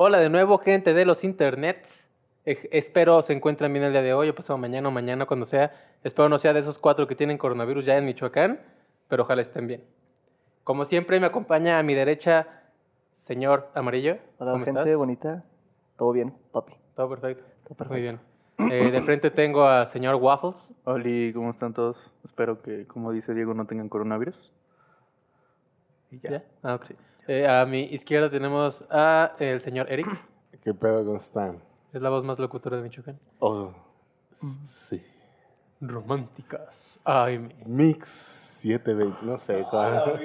[0.00, 2.06] Hola de nuevo, gente de los internets.
[2.46, 5.44] Eh, espero se encuentren bien el día de hoy, o pasado mañana o mañana, cuando
[5.44, 5.72] sea.
[6.04, 8.60] Espero no sea de esos cuatro que tienen coronavirus ya en Michoacán,
[9.08, 9.82] pero ojalá estén bien.
[10.62, 12.46] Como siempre, me acompaña a mi derecha,
[13.10, 14.18] señor Amarillo.
[14.38, 14.96] Hola, ¿Cómo gente estás?
[14.96, 15.44] bonita.
[15.96, 16.74] Todo bien, papi.
[16.94, 17.42] Todo perfecto.
[17.64, 17.92] Todo perfecto.
[17.92, 18.20] Muy bien.
[18.70, 20.70] Eh, de frente tengo a señor Waffles.
[20.84, 22.14] Oli, ¿cómo están todos?
[22.24, 24.52] Espero que, como dice Diego, no tengan coronavirus.
[26.12, 26.30] Y ya.
[26.30, 26.44] ¿Ya?
[26.62, 26.86] Ah, ok.
[27.28, 30.06] Eh, a mi izquierda tenemos a el señor Eric.
[30.64, 31.58] ¿Qué pedo cómo están?
[31.92, 33.18] Es la voz más locutora de Michoacán.
[33.38, 33.72] Oh,
[34.32, 35.02] s- sí.
[35.80, 36.98] Románticas.
[37.04, 37.54] Ay, mi.
[37.66, 40.18] Mix 720, no sé cuál.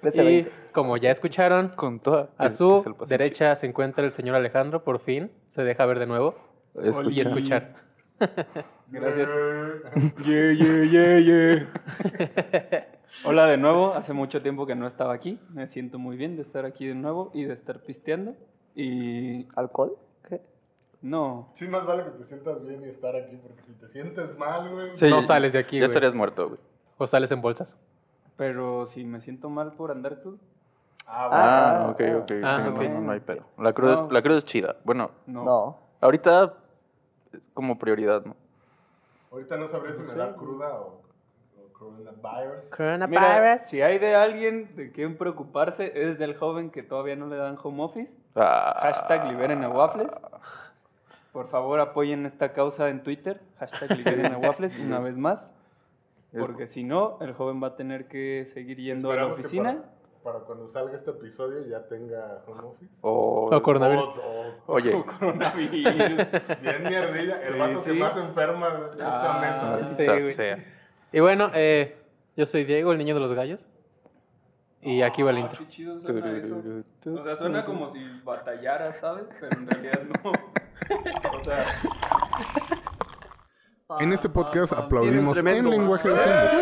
[0.00, 0.52] 13, Y 20.
[0.72, 2.30] como ya escucharon, Con toda.
[2.38, 5.32] a su derecha se encuentra el señor Alejandro, por fin.
[5.48, 6.36] Se deja ver de nuevo
[7.10, 7.74] y escuchar.
[8.88, 9.28] Gracias.
[10.24, 12.86] Yeah, yeah, yeah, yeah.
[13.24, 15.40] Hola de nuevo, hace mucho tiempo que no estaba aquí.
[15.50, 18.34] Me siento muy bien de estar aquí de nuevo y de estar pisteando.
[18.74, 19.96] Y ¿Alcohol?
[20.28, 20.40] ¿Qué?
[21.02, 24.36] no, Sí, más vale que te sientas bien y estar aquí, porque si te sientes
[24.38, 24.96] mal, güey.
[24.96, 25.86] Sí, No sales de aquí, Ya güey.
[25.90, 26.60] estarías muerto, güey.
[26.98, 27.76] O sales en bolsas.
[28.36, 30.38] pero si me siento mal por andar crudo,
[31.10, 32.32] Ah, Ah, Ah, ok, ok.
[32.44, 32.82] ah, sí, ok.
[32.90, 33.42] No, no hay pedo.
[33.58, 34.06] La cruz, No.
[34.06, 34.76] es, la cruz es chida.
[34.84, 35.44] Bueno, no.
[35.44, 35.78] No.
[36.02, 36.54] ahorita
[37.32, 38.36] es como prioridad, ¿no?
[39.32, 41.00] Ahorita no sabré si me da cruda o,
[41.80, 41.90] o
[42.76, 43.08] coronavirus.
[43.08, 47.36] Mira, si hay de alguien de quien preocuparse, es del joven que todavía no le
[47.36, 48.16] dan home office.
[48.34, 50.12] Ah, Hashtag liberen a waffles.
[51.32, 53.40] Por favor, apoyen esta causa en Twitter.
[53.58, 55.54] Hashtag liberen a waffles una vez más.
[56.32, 59.38] Es- Porque si no, el joven va a tener que seguir yendo a la Esperamos
[59.38, 59.82] oficina.
[60.24, 62.92] Para, cuando salga este episodio ya tenga home office.
[63.02, 64.04] O- O coronavirus.
[64.08, 65.72] O- o- Oye, O coronavirus.
[66.60, 67.40] bien mierdilla.
[67.40, 67.92] El Sí, vato sí.
[67.92, 69.84] que más enferma de esta Ah, mesa.
[69.94, 70.77] sí, güey.
[71.12, 71.96] Y bueno, eh,
[72.36, 73.66] yo soy Diego, el niño de los gallos.
[74.80, 75.58] Y aquí va el Ah, intro.
[75.58, 76.62] qué chido suena eso.
[77.06, 79.24] O sea, suena como si batallara, ¿sabes?
[79.40, 80.32] Pero en realidad no.
[81.38, 81.64] O sea,
[84.00, 86.52] En este podcast aplaudimos en lenguaje de señas.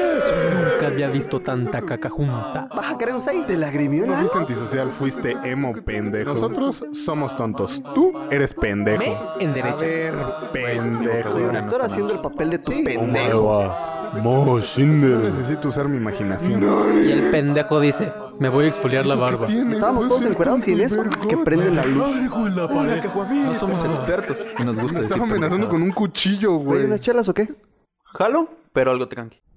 [0.72, 2.68] Nunca había visto tanta caca junta.
[2.74, 3.46] ¿Vas a querer un 6?
[3.46, 6.30] ¿Te la No fuiste antisocial, fuiste emo pendejo.
[6.30, 7.82] Nosotros somos tontos.
[7.94, 9.34] Tú eres pendejo.
[9.40, 9.84] En A derecha.
[9.84, 10.14] ver,
[10.52, 11.32] pendejo.
[11.32, 13.95] Soy un actor haciendo el papel de tu pendejo.
[14.22, 15.18] Mo Shinder.
[15.18, 16.62] Necesito usar mi imaginación.
[17.06, 19.46] Y el pendejo dice, me voy a exfoliar la barba.
[19.46, 22.16] Estábamos todos encuerados y en eso que prenden la luz.
[22.30, 26.84] No somos expertos y nos gusta Me decir estaba amenazando con un cuchillo, ¿Hay güey.
[26.84, 27.48] unas chelas o qué?
[28.04, 29.40] Jalo, pero algo tranqui.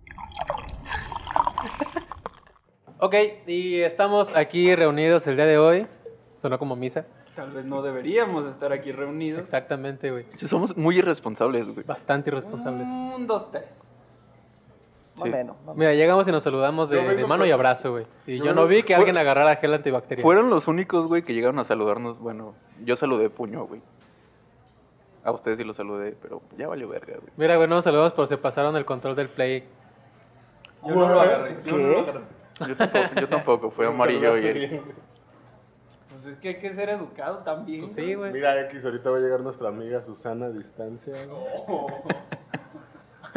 [3.02, 3.16] Ok,
[3.48, 5.88] y estamos aquí reunidos el día de hoy.
[6.36, 7.06] Sonó como misa.
[7.34, 9.40] tal vez no deberíamos estar aquí reunidos.
[9.42, 10.26] Exactamente, güey.
[10.36, 11.86] Sí, somos muy irresponsables, güey.
[11.86, 12.90] Bastante irresponsables.
[12.90, 13.94] Un, dos, tres.
[15.20, 15.56] Más o menos.
[15.58, 15.78] más o menos.
[15.78, 18.06] Mira, llegamos y nos saludamos de, Yo vengo de mano y por- abrazo, güey.
[18.28, 20.24] Y yo, yo no vengo- vi que fue- alguien agarrara gel antibacterial.
[20.24, 22.20] Fueron los únicos, güey, que llegaron a saludarnos.
[22.20, 22.54] Bueno,
[22.84, 23.82] yo saludé puño, güey.
[25.24, 27.32] A ustedes sí los saludé, pero ya valió verga, güey.
[27.38, 29.66] Mira, güey, no nos saludamos, pero se pasaron el control del play.
[30.88, 31.58] Yo no lo agarré.
[31.66, 31.92] Yo no ¿Qué?
[31.92, 32.22] lo agarré.
[32.68, 34.70] Yo tampoco, yo tampoco fue amarillo y saludaste Eric.
[34.72, 34.96] bien, güey.
[36.10, 37.82] Pues es que hay que ser educado también.
[37.82, 38.32] Pues sí, güey.
[38.34, 41.14] Mira, X, ahorita va a llegar nuestra amiga Susana a distancia.
[41.26, 41.86] güey.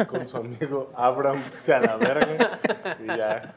[0.07, 2.59] Con su amigo Abraham se a la verga.
[3.01, 3.55] Y ya.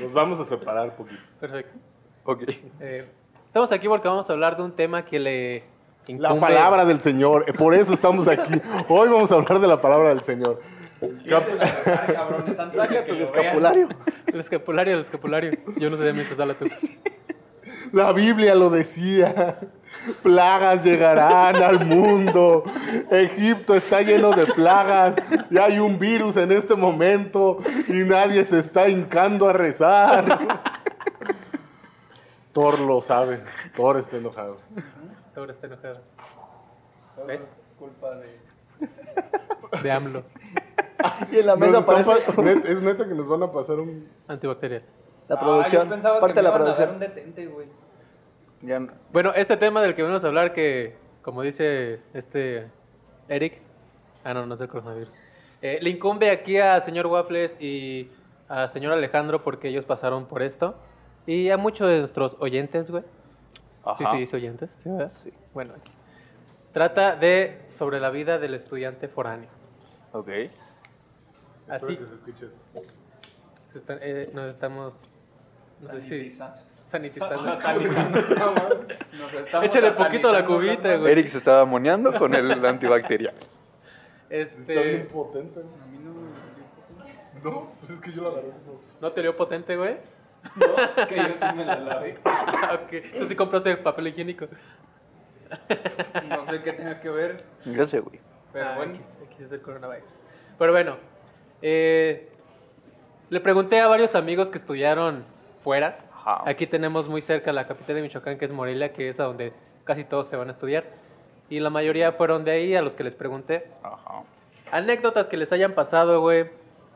[0.00, 1.20] Nos vamos a separar poquito.
[1.40, 1.78] Perfecto.
[2.24, 2.42] Ok.
[2.80, 3.08] Eh,
[3.46, 5.64] estamos aquí porque vamos a hablar de un tema que le
[6.08, 7.44] La incumbe- palabra del Señor.
[7.46, 8.60] eh, Por eso estamos aquí.
[8.88, 10.60] Hoy vamos a hablar de la palabra del Señor.
[11.00, 11.30] Que
[13.12, 13.88] lo escapulario.
[14.26, 15.52] El escapulario, el escapulario.
[15.76, 16.66] Yo no sé de mí, dala tú.
[17.92, 19.58] La Biblia lo decía.
[20.22, 22.64] Plagas llegarán al mundo.
[23.10, 25.16] Egipto está lleno de plagas.
[25.50, 27.58] Y hay un virus en este momento.
[27.88, 30.38] Y nadie se está hincando a rezar.
[32.52, 33.42] Thor lo sabe.
[33.76, 34.58] Thor está enojado.
[35.36, 36.00] Ahora está enojado.
[37.26, 37.40] ¿Ves?
[37.40, 37.46] Es
[37.78, 38.38] culpa de...
[39.82, 40.22] De AMLO.
[41.30, 41.80] Y en la mesa
[42.36, 44.08] net- es neta que nos van a pasar un.
[44.26, 44.82] Antibacterial.
[45.28, 45.84] la Ah, producción.
[45.84, 46.94] yo pensaba Parte que de la me iban a dar producción.
[46.94, 47.66] un detente, güey.
[48.62, 48.80] Ya,
[49.12, 52.68] Bueno, este tema del que venimos a hablar, que como dice este
[53.28, 53.60] Eric,
[54.24, 55.14] ah, no, no es el coronavirus,
[55.62, 58.10] Eh, le incumbe aquí a señor Waffles y
[58.48, 60.74] a señor Alejandro porque ellos pasaron por esto.
[61.26, 63.02] Y a muchos de nuestros oyentes, güey.
[63.02, 64.10] Sí, Ajá.
[64.12, 65.08] sí, dice oyentes, ¿sí, verdad?
[65.10, 65.32] Sí.
[65.54, 65.90] Bueno, aquí.
[66.72, 69.48] Trata de sobre la vida del estudiante foráneo.
[70.12, 70.28] Ok.
[71.68, 72.46] Así Espero que se escuche
[73.66, 75.02] se está- eh, nos estamos...
[76.00, 76.30] Sé.
[76.30, 77.38] Sanitiza-
[79.62, 81.12] Échale poquito a la cubita, güey.
[81.12, 83.34] Eric se estaba moneando con el antibacterial.
[84.30, 84.98] Está bien Este...
[85.12, 85.60] potente.
[85.60, 88.48] A mí no me- No, pues es que yo la agarré.
[89.00, 89.96] ¿No te dio potente, güey?
[90.56, 92.18] No, que yo sí me la lavé.
[92.24, 93.18] ok.
[93.18, 94.46] Tú sí compraste papel higiénico.
[96.28, 98.20] No sé qué tenga que ver, Gracias, güey.
[98.52, 98.94] pero Ah, bueno.
[98.94, 100.08] X, X es el coronavirus.
[100.58, 100.96] Pero bueno,
[101.62, 102.28] eh,
[103.30, 105.24] le pregunté a varios amigos que estudiaron
[105.68, 105.98] fuera.
[106.14, 106.44] Ajá.
[106.46, 109.52] Aquí tenemos muy cerca la capital de Michoacán, que es Morelia, que es a donde
[109.84, 110.84] casi todos se van a estudiar.
[111.50, 113.66] Y la mayoría fueron de ahí, a los que les pregunté.
[113.82, 114.22] Ajá.
[114.70, 116.48] Anécdotas que les hayan pasado, güey.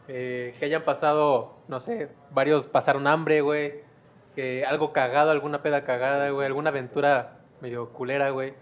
[0.08, 3.82] eh, que hayan pasado, no sé, varios pasaron hambre, güey.
[4.34, 6.46] Que algo cagado, alguna peda cagada, güey.
[6.46, 8.54] Alguna aventura medio culera, güey.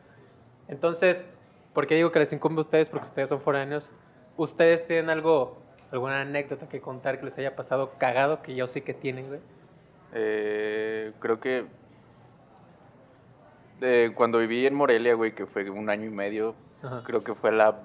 [0.67, 1.25] Entonces,
[1.73, 2.89] ¿por qué digo que les incumbe a ustedes?
[2.89, 3.89] Porque ustedes son foráneos.
[4.37, 5.57] ¿Ustedes tienen algo,
[5.93, 8.43] alguna anécdota que contar que les haya pasado cagado?
[8.43, 9.41] Que yo sé que tienen, güey.
[10.13, 11.67] Eh, creo que
[13.81, 17.03] eh, cuando viví en Morelia, güey, que fue un año y medio, Ajá.
[17.05, 17.81] creo que fue la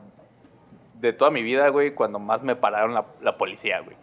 [1.00, 3.96] de toda mi vida, güey, cuando más me pararon la, la policía, güey.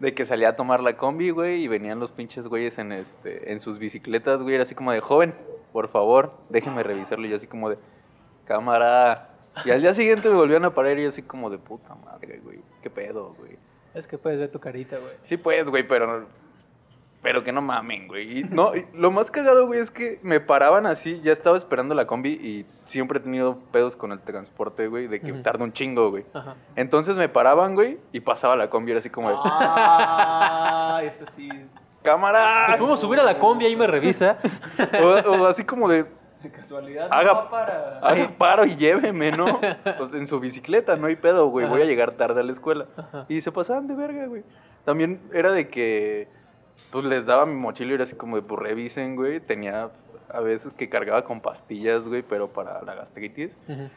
[0.00, 3.50] De que salía a tomar la combi, güey, y venían los pinches güeyes en este
[3.50, 5.34] en sus bicicletas, güey, era así como de, "Joven,
[5.72, 7.78] por favor, déjeme revisarlo." Y yo así como de,
[8.44, 9.30] "Cámara."
[9.64, 12.38] Y al día siguiente me volvían a parar y yo así como de, "Puta madre,
[12.44, 12.60] güey.
[12.80, 13.56] ¿Qué pedo, güey?"
[13.94, 15.14] Es que puedes ver tu carita, güey.
[15.24, 16.26] Sí, pues, güey, pero.
[17.20, 18.38] Pero que no mamen, güey.
[18.40, 21.20] Y no, y lo más cagado, güey, es que me paraban así.
[21.22, 25.20] Ya estaba esperando la combi y siempre he tenido pedos con el transporte, güey, de
[25.20, 25.42] que Ujú.
[25.42, 26.24] tarda un chingo, güey.
[26.32, 26.54] Ajá.
[26.76, 29.36] Entonces me paraban, güey, y pasaba la combi, era así como de.
[29.42, 31.48] Ah, esto sí.
[32.02, 32.66] ¡Cámara!
[32.78, 34.38] Podemos subir a la combi ahí me revisa.
[35.02, 36.06] O, o así como de.
[36.42, 37.98] De casualidad, Haga- no va para.
[37.98, 39.58] Haga paro y lléveme, ¿no?
[39.98, 41.66] Pues en su bicicleta, no hay pedo, güey.
[41.66, 42.86] Voy a llegar tarde a la escuela.
[42.96, 43.26] Ajá.
[43.28, 44.44] Y se pasaban de verga, güey.
[44.84, 46.28] También era de que,
[46.90, 49.40] pues les daba mi mochila y era así como de, pues revisen, güey.
[49.40, 49.90] Tenía
[50.30, 53.56] a veces que cargaba con pastillas, güey, pero para la gastritis.
[53.68, 53.88] Ujú.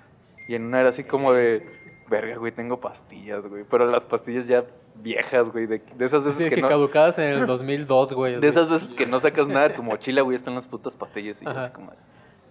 [0.47, 1.65] Y en una era así como de,
[2.09, 3.63] verga, güey, tengo pastillas, güey.
[3.69, 5.67] Pero las pastillas ya viejas, güey.
[5.67, 6.69] De, de esas veces Sí, que, que no...
[6.69, 8.39] caducadas en el 2002, güey.
[8.39, 11.41] De esas veces que no sacas nada de tu mochila, güey, están las putas pastillas.
[11.41, 11.59] Y yo Ajá.
[11.61, 11.91] así como,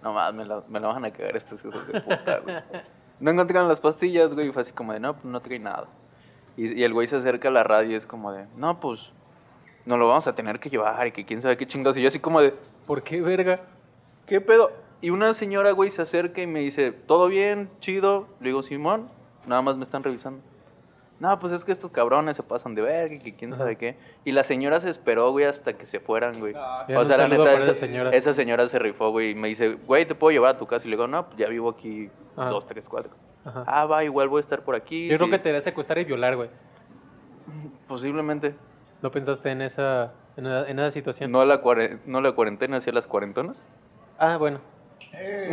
[0.01, 2.55] no más, me la, me la van a cagar estos hijos de puta, güey.
[3.19, 5.85] No encontraron las pastillas, güey, y fue así como de, no, pues no trae nada.
[6.57, 9.11] Y, y el güey se acerca a la radio y es como de, no, pues,
[9.85, 11.97] nos lo vamos a tener que llevar y que quién sabe qué chingados.
[11.97, 12.53] Y yo así como de,
[12.85, 13.61] ¿Por qué, verga?
[14.25, 14.71] ¿qué pedo?
[15.01, 17.69] Y una señora, güey, se acerca y me dice, ¿todo bien?
[17.79, 18.27] ¿Chido?
[18.39, 19.09] Le digo, Simón,
[19.47, 20.41] nada más me están revisando.
[21.19, 23.95] No, pues es que estos cabrones se pasan de verga y que quién sabe qué.
[24.25, 26.53] Y la señora se esperó, güey, hasta que se fueran, güey.
[26.55, 28.09] Ah, Bien, un saludo para esa señora.
[28.09, 30.87] esa señora se rifó, güey, y me dice, güey, ¿te puedo llevar a tu casa?
[30.87, 32.49] Y le digo, no, pues ya vivo aquí Ajá.
[32.49, 33.11] dos, tres, cuatro.
[33.45, 33.63] Ajá.
[33.67, 35.07] Ah, va, igual voy a estar por aquí.
[35.09, 36.49] Yo creo sí, que te debe secuestrar y violar, güey.
[37.87, 38.55] Posiblemente.
[39.01, 41.31] ¿No pensaste en esa, en esa, en esa situación?
[41.31, 43.63] No la, cuare- no la cuarentena, hacia las cuarentonas.
[44.19, 44.59] Ah, bueno.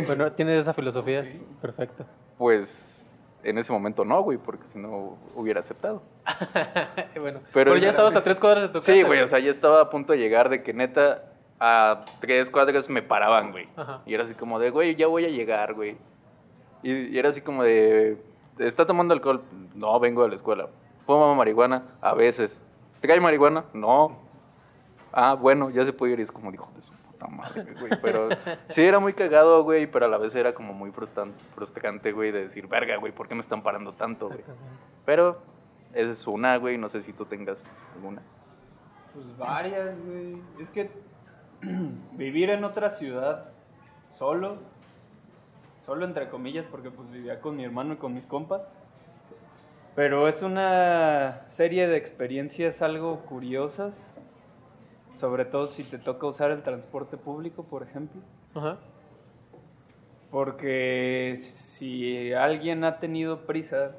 [0.05, 1.25] Bueno, tienes esa filosofía.
[1.61, 2.05] Perfecto.
[2.37, 6.01] Pues en ese momento no, güey, porque si no hubiera aceptado.
[7.19, 8.93] bueno, Pero pero, ya estabas a tres cuadras de tu casa.
[8.93, 11.23] Sí, güey, o sea, ya estaba a punto de llegar de que neta
[11.59, 13.67] a tres cuadras me paraban, güey.
[13.75, 14.01] Ajá.
[14.05, 15.97] Y era así como de, güey, ya voy a llegar, güey.
[16.83, 18.21] Y, y era así como de,
[18.59, 19.41] ¿está tomando alcohol?
[19.73, 20.67] No, vengo de la escuela.
[21.05, 21.83] ¿Fuma marihuana?
[22.01, 22.61] A veces.
[23.01, 23.65] ¿Trae marihuana?
[23.73, 24.17] No.
[25.11, 26.19] Ah, bueno, ya se puede ir.
[26.19, 27.91] Y es como, hijo de su puta madre, güey.
[28.01, 28.29] Pero
[28.67, 32.31] sí, era muy cagado, güey, pero a la vez era como muy frustran- frustrante, güey,
[32.31, 34.39] de decir, verga, güey, ¿por qué me están parando tanto, güey?
[34.39, 34.77] Exactamente.
[35.05, 35.41] Pero
[35.93, 37.65] esa es una, güey, no sé si tú tengas
[37.95, 38.21] alguna.
[39.13, 40.41] Pues varias, güey.
[40.59, 40.91] Es que
[42.13, 43.49] vivir en otra ciudad
[44.07, 44.57] solo,
[45.81, 48.61] solo entre comillas, porque pues vivía con mi hermano y con mis compas.
[49.95, 54.15] Pero es una serie de experiencias algo curiosas,
[55.13, 58.21] sobre todo si te toca usar el transporte público, por ejemplo.
[58.55, 58.77] Ajá.
[60.31, 63.95] Porque si alguien ha tenido prisa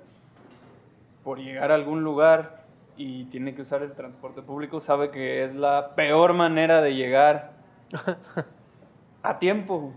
[1.24, 2.66] por llegar a algún lugar
[2.96, 7.52] y tiene que usar el transporte público, sabe que es la peor manera de llegar
[9.22, 9.92] a tiempo.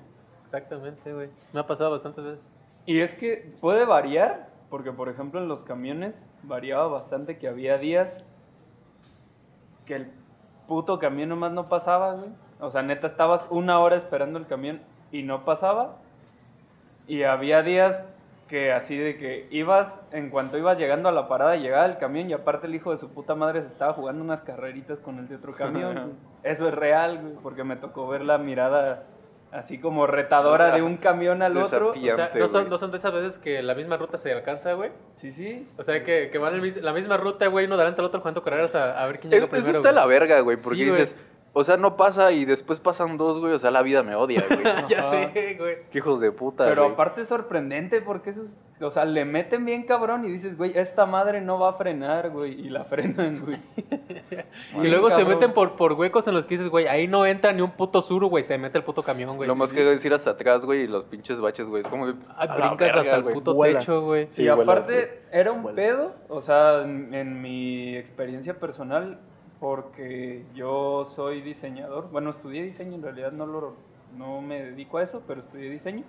[0.45, 1.29] Exactamente, güey.
[1.53, 2.45] Me ha pasado bastantes veces.
[2.85, 7.77] Y es que puede variar, porque por ejemplo en los camiones variaba bastante que había
[7.77, 8.25] días
[9.85, 10.11] que el
[10.67, 12.31] puto camión nomás no pasaba, güey.
[12.59, 15.97] O sea, neta, estabas una hora esperando el camión y no pasaba.
[17.05, 18.03] Y había días
[18.47, 22.27] que así de que ibas, en cuanto ibas llegando a la parada, llegaba el camión
[22.31, 25.27] y aparte el hijo de su puta madre se estaba jugando unas carreritas con el
[25.27, 26.13] de otro camión.
[26.41, 29.03] Eso es real, güey, porque me tocó ver la mirada
[29.53, 31.91] así como retadora de un camión al otro.
[31.91, 34.73] O sea, no son, no son de esas veces que la misma ruta se alcanza,
[34.73, 34.91] güey.
[35.15, 35.67] Sí, sí.
[35.77, 38.41] O sea, que, que van el la misma ruta, güey, uno delante al otro jugando
[38.41, 39.69] carreras a, a ver quién llega Es- primero.
[39.71, 40.01] eso está güey.
[40.01, 41.05] la verga, güey, porque Sí, güey.
[41.55, 43.53] O sea, no pasa y después pasan dos, güey.
[43.53, 44.63] O sea, la vida me odia, güey.
[44.89, 45.77] Ya sé, güey.
[45.91, 46.93] Qué hijos de puta, Pero güey.
[46.93, 51.05] aparte es sorprendente porque esos, o sea, le meten bien cabrón y dices, güey, esta
[51.05, 53.59] madre no va a frenar, güey, y la frenan, güey.
[54.81, 57.53] Y luego se meten por, por huecos en los que dices, güey, ahí no entra
[57.53, 59.47] ni un puto sur, güey, se mete el puto camión, güey.
[59.47, 59.75] Lo Sí, más sí.
[59.75, 61.81] que es ir hasta atrás, güey, y los pinches baches, güey.
[61.83, 62.13] Es como de.
[62.35, 63.85] Ay, a la brincas verga, hasta el puto Vuelas.
[63.85, 64.27] techo, güey.
[64.31, 65.75] Sí, y vuelas, aparte era un Vuelas.
[65.75, 69.19] pedo, o sea, en, en mi experiencia personal,
[69.63, 73.75] porque yo soy diseñador, bueno, estudié diseño, en realidad no, lo,
[74.17, 76.03] no me dedico a eso, pero estudié diseño.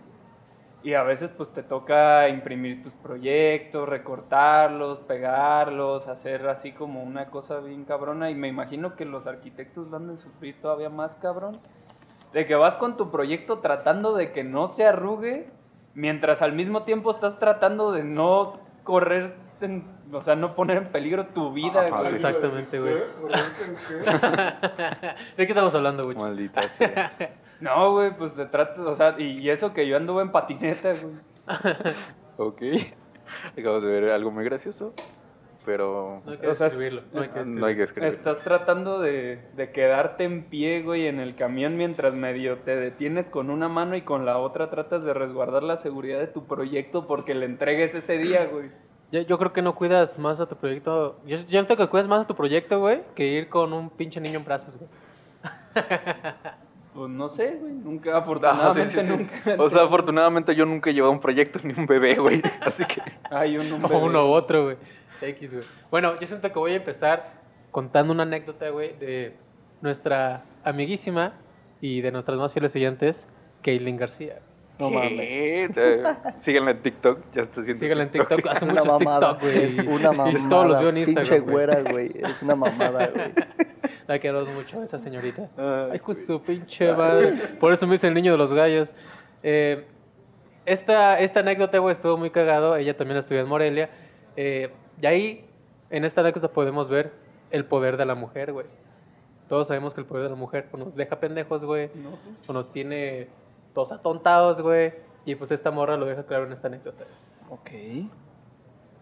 [0.82, 7.26] Y a veces pues te toca imprimir tus proyectos, recortarlos, pegarlos, hacer así como una
[7.26, 8.28] cosa bien cabrona.
[8.28, 11.56] Y me imagino que los arquitectos van a sufrir todavía más cabrón.
[12.32, 15.48] De que vas con tu proyecto tratando de que no se arrugue,
[15.94, 19.84] mientras al mismo tiempo estás tratando de no correr, en-
[20.14, 21.86] o sea, no poner en peligro tu vida.
[21.86, 22.14] Ajá, güey.
[22.14, 22.94] Exactamente, güey.
[25.36, 26.16] ¿De qué estamos hablando, güey?
[26.16, 27.12] Maldita sea.
[27.60, 30.92] No, güey, pues te tratas, o sea, y, y eso que yo anduve en patineta,
[30.92, 31.14] güey.
[32.36, 32.62] ok.
[33.56, 34.92] Acabamos de ver algo muy gracioso.
[35.64, 36.20] Pero.
[36.24, 37.02] No hay que O sea, escribirlo.
[37.12, 37.60] No hay que escribirlo.
[37.60, 38.08] No hay que escribir.
[38.10, 43.30] Estás tratando de, de quedarte en pie, güey, en el camión mientras medio te detienes
[43.30, 47.06] con una mano y con la otra tratas de resguardar la seguridad de tu proyecto
[47.06, 48.70] porque le entregues ese día, güey.
[49.14, 51.20] Yo, yo creo que no cuidas más a tu proyecto.
[51.24, 54.40] Yo siento que cuidas más a tu proyecto, güey, que ir con un pinche niño
[54.40, 54.90] en brazos, güey.
[56.92, 57.72] Pues no sé, güey.
[57.74, 59.12] Nunca, Ajá, afortunadamente, sí, sí, sí.
[59.12, 59.62] nunca.
[59.62, 62.42] O sea, afortunadamente yo nunca he llevado un proyecto ni un bebé, güey.
[62.60, 63.02] Así que.
[63.30, 63.96] hay un O hombre.
[63.98, 64.76] uno u otro, güey.
[65.20, 65.64] X, güey.
[65.92, 67.34] Bueno, yo siento que voy a empezar
[67.70, 69.36] contando una anécdota, güey, de
[69.80, 71.34] nuestra amiguísima
[71.80, 73.28] y de nuestras más fieles oyentes,
[73.62, 74.40] Kaylin García.
[74.78, 75.70] No mames.
[75.76, 76.02] Eh,
[76.38, 77.20] Síganla en TikTok.
[77.34, 77.80] Ya está haciendo.
[77.80, 79.38] Síganla en TikTok, hace Una muchos mamada.
[79.38, 79.64] TikTok, güey.
[79.64, 80.30] Es una mamada.
[80.38, 81.52] Y todos los veo en Pinche Instagram, güey.
[81.54, 82.12] güera, güey.
[82.14, 83.32] Es una mamada, güey.
[84.06, 85.48] La queremos mucho, esa señorita.
[85.56, 87.32] Ay, Ay, justo, pinche madre.
[87.58, 88.92] Por eso me dice el niño de los gallos.
[89.42, 89.86] Eh,
[90.66, 92.76] esta, esta anécdota, güey, estuvo muy cagado.
[92.76, 93.88] Ella también estudió en Morelia.
[94.36, 95.44] Eh, y ahí,
[95.88, 97.12] en esta anécdota, podemos ver
[97.50, 98.66] el poder de la mujer, güey.
[99.48, 101.90] Todos sabemos que el poder de la mujer o nos deja pendejos, güey.
[101.94, 102.18] No.
[102.46, 103.28] O nos tiene
[103.74, 104.94] todos atontados, güey.
[105.26, 107.04] Y pues esta morra lo deja claro en esta anécdota.
[107.50, 107.70] Ok.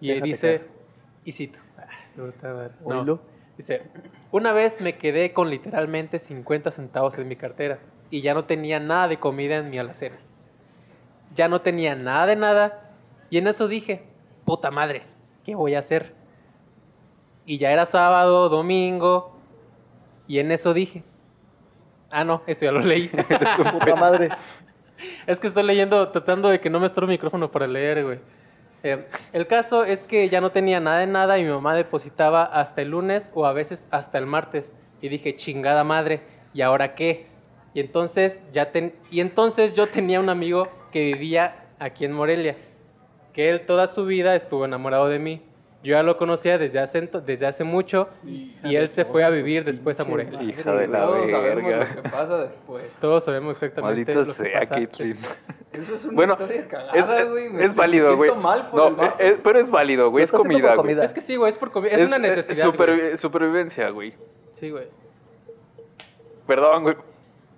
[0.00, 0.62] Y Déjate dice,
[1.24, 1.58] y cito.
[1.78, 2.68] Ah.
[2.86, 3.20] No.
[3.56, 3.82] Dice,
[4.30, 7.78] una vez me quedé con literalmente 50 centavos en mi cartera
[8.10, 10.18] y ya no tenía nada de comida en mi alacena.
[11.34, 12.90] Ya no tenía nada de nada
[13.30, 14.04] y en eso dije,
[14.44, 15.02] puta madre,
[15.44, 16.14] ¿qué voy a hacer?
[17.44, 19.36] Y ya era sábado, domingo
[20.26, 21.04] y en eso dije,
[22.12, 23.08] ah no, eso ya lo leí.
[23.56, 24.28] Su puta madre.
[25.26, 28.18] Es que estoy leyendo, tratando de que no me estorbe el micrófono para leer, güey.
[28.84, 32.44] Eh, el caso es que ya no tenía nada de nada y mi mamá depositaba
[32.44, 34.72] hasta el lunes o a veces hasta el martes.
[35.00, 36.20] Y dije, chingada madre,
[36.54, 37.26] ¿y ahora qué?
[37.74, 42.54] Y entonces, ya ten- y entonces yo tenía un amigo que vivía aquí en Morelia,
[43.32, 45.42] que él toda su vida estuvo enamorado de mí.
[45.82, 49.64] Yo ya lo conocía desde hace, desde hace mucho y él se fue a vivir
[49.64, 50.40] después a Morelia.
[50.40, 51.94] Hija de la Todos sabemos verga.
[51.96, 52.84] lo que pasa después.
[53.00, 55.48] Todos sabemos exactamente Maldita lo que sea, pasa después.
[55.72, 57.48] Eso es una Bueno, historia es, cagada, güey.
[57.50, 58.30] Me- es me válido, güey.
[58.30, 60.22] siento mal por No, el eh, pero es válido, güey.
[60.22, 60.76] Es comida, güey.
[60.76, 61.04] comida.
[61.04, 62.64] Es que sí, güey, es, por comi- es, una necesidad.
[62.64, 63.16] supervi- güey.
[63.16, 64.14] supervivencia, güey.
[64.52, 64.86] Sí, güey.
[66.46, 66.96] Perdón, güey.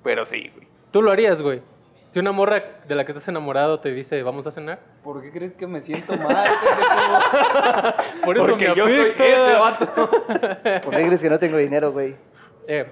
[0.02, 0.66] Pero sí, güey.
[0.90, 1.61] Tú lo harías, güey.
[2.14, 4.78] Si una morra de la que estás enamorado te dice, vamos a cenar.
[5.02, 6.49] ¿Por qué crees que me siento mal?
[8.25, 9.92] Por Porque yo soy ese vato.
[10.85, 12.14] ¿Por qué crees que no tengo dinero, güey?
[12.68, 12.87] Eh,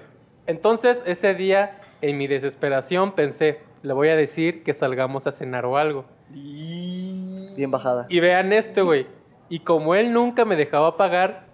[0.45, 5.65] entonces, ese día, en mi desesperación, pensé, le voy a decir que salgamos a cenar
[5.65, 6.03] o algo.
[6.27, 8.07] Bien bajada.
[8.09, 9.07] Y vean esto, güey.
[9.47, 11.45] Y como él nunca me dejaba pagar,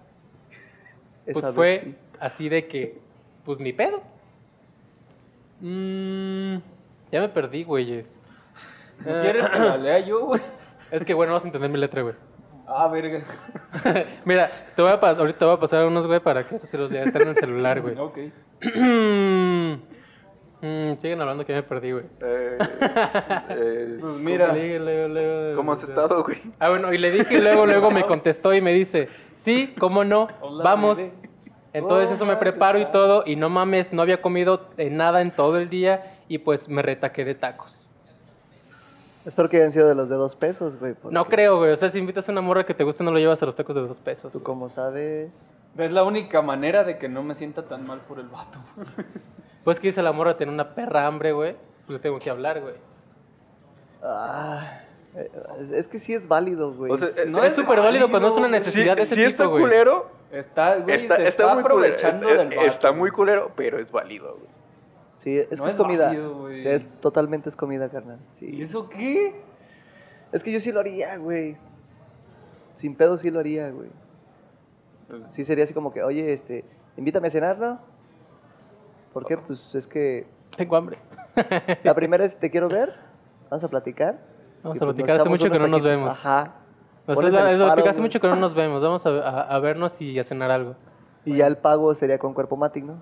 [1.32, 1.96] pues fue vez sí.
[2.20, 2.98] así de que,
[3.46, 4.02] pues ni pedo.
[5.62, 6.58] Mm,
[7.12, 8.06] ya me perdí, güeyes.
[9.06, 10.42] ¿No quieres que la lea yo, güey?
[10.92, 12.16] Es que, bueno, vas a entender mi letra, güey.
[12.68, 13.22] Ah, verga.
[14.26, 16.68] Mira, te voy a pasar, ahorita te voy a pasar unos, güey, para que esos
[16.68, 16.92] se los.
[16.92, 17.96] Están en el celular, güey.
[17.98, 18.18] Ok.
[20.62, 22.04] Mm, siguen hablando que ya me perdí, güey.
[22.22, 22.58] Eh,
[23.50, 24.54] eh, Pues mira.
[25.56, 26.38] ¿Cómo has estado, güey?
[26.60, 30.04] Ah, bueno, y le dije y luego, luego me contestó y me dice, sí, cómo
[30.04, 30.98] no, Hola, vamos.
[30.98, 31.14] bebé.
[31.72, 35.22] Entonces Oh, eso me preparo y todo y no mames, no había comido eh, nada
[35.22, 37.76] en todo el día y pues me retaqué de tacos.
[39.26, 40.94] Espero que hayan sido de los de dos pesos, güey.
[40.94, 41.72] porque No creo, güey.
[41.72, 43.56] O sea, si invitas a una morra que te gusta, no lo llevas a los
[43.56, 44.32] tacos de dos pesos.
[44.32, 45.50] Tú como sabes...
[45.78, 48.60] Es la única manera de que no me sienta tan mal por el vato.
[49.64, 51.54] Pues que dice la morra, tiene una perra hambre, güey.
[51.86, 52.76] Pues le tengo que hablar, güey.
[54.02, 54.80] Ah,
[55.16, 56.92] eh, es- es que sí es válido, güey.
[56.92, 59.46] O sea, No es súper válido cuando es una necesidad de ese sí tipo, está
[59.46, 59.62] güey.
[59.64, 62.68] culero, Está, güey, Está, se está está, muy culero, aprovechando está, del vato.
[62.68, 64.48] está muy culero, pero es válido, güey.
[65.20, 66.06] Sí, es No que es, es comida.
[66.08, 66.64] válido, güey.
[66.64, 68.20] Sí, es, totalmente es comida, carnal.
[68.36, 68.62] ¿Y Sí.
[68.62, 69.42] eso qué?
[70.32, 71.58] Es que yo sí lo haría, güey.
[72.74, 73.90] Sin pedo sí lo haría, güey.
[75.30, 76.64] Sí sería así como que, oye, este,
[76.98, 77.80] invítame a cenar, ¿no?
[79.14, 79.38] ¿Por qué?
[79.38, 80.98] Pues es que Tengo hambre.
[81.84, 82.96] la primera es te quiero ver,
[83.50, 84.20] vamos a platicar.
[84.64, 86.00] Vamos y a pues platicar, hace mucho que no nos taquitos.
[86.00, 86.12] vemos.
[86.12, 86.54] Ajá.
[87.08, 88.08] O sea, Pones es, el es lo paro, que hace güey.
[88.10, 88.84] mucho que no nos vemos.
[88.84, 90.76] Vamos a, a- a vernos y a cenar algo.
[91.34, 93.02] Y ya el pago sería con cuerpo matic, ¿no?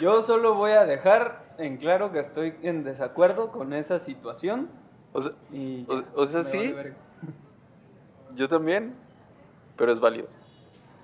[0.00, 4.68] Yo solo voy a dejar en claro que estoy en desacuerdo con esa situación.
[5.12, 6.94] O sea, Y o- sea sí, vale
[8.34, 8.94] yo también,
[9.76, 10.28] pero es válido.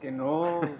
[0.00, 0.60] Que no.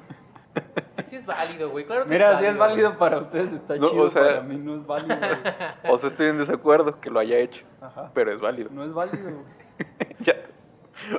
[1.08, 1.86] Sí es válido, güey.
[1.86, 4.02] Claro Mira, si es válido para ustedes, está No, chido.
[4.04, 5.16] o sea- para mí no es válido.
[5.16, 5.30] güey.
[5.94, 8.10] O sea, estoy en desacuerdo que lo haya hecho, Ajá.
[8.14, 8.68] pero es válido.
[8.72, 9.24] No es válido.
[9.30, 9.44] güey.
[10.20, 10.34] ya.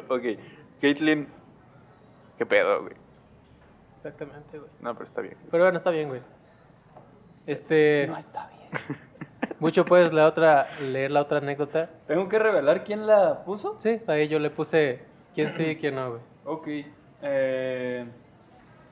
[0.10, 0.40] Ok.
[0.82, 1.28] Caitlyn,
[2.38, 2.96] ¿qué pedo, güey?
[4.04, 4.70] Exactamente, güey.
[4.82, 5.36] No, pero está bien.
[5.52, 6.22] Pero bueno, está bien, güey.
[7.46, 8.08] Este.
[8.10, 9.00] No está bien.
[9.60, 11.90] Mucho puedes la otra, leer la otra anécdota.
[12.08, 13.76] ¿Tengo que revelar quién la puso?
[13.80, 15.02] Sí, ahí yo le puse
[15.36, 16.22] quién sí y quién no, güey.
[16.46, 16.68] Ok.
[17.22, 18.06] eh,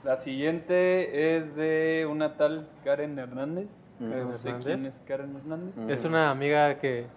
[0.04, 3.72] la siguiente es de una tal Karen Hernández.
[4.00, 4.76] Eh, no sé Hernández.
[4.76, 5.76] quién es Karen Hernández.
[5.90, 7.08] Es una amiga que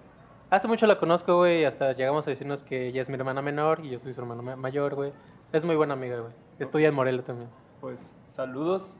[0.51, 3.43] hace mucho la conozco, güey, y hasta llegamos a decirnos que ella es mi hermana
[3.43, 5.13] menor y yo soy su hermano ma- mayor, güey.
[5.53, 6.33] Es muy buena amiga, güey.
[6.59, 7.51] Estudia en Morelia también.
[7.83, 8.97] Pues saludos.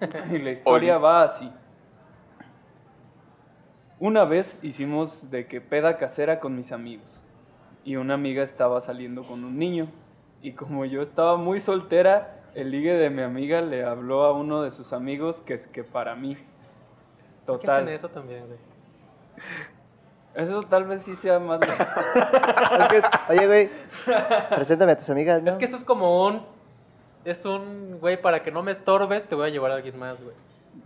[0.30, 1.52] y la historia va así.
[3.98, 7.20] Una vez hicimos de que peda casera con mis amigos.
[7.84, 9.88] Y una amiga estaba saliendo con un niño.
[10.40, 14.62] Y como yo estaba muy soltera, el ligue de mi amiga le habló a uno
[14.62, 16.36] de sus amigos que es que para mí.
[17.44, 17.82] ¿Por qué Total.
[17.82, 18.58] hacen eso también, güey?
[20.36, 21.60] Eso tal vez sí sea más...
[22.80, 23.70] Es que es, oye, güey,
[24.54, 25.50] preséntame a tus amigas, ¿no?
[25.50, 26.51] Es que eso es como un...
[27.24, 30.22] Es un, güey, para que no me estorbes, te voy a llevar a alguien más,
[30.22, 30.34] güey.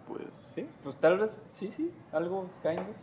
[0.07, 2.97] Pues sí, pues tal vez sí, sí, algo kind of.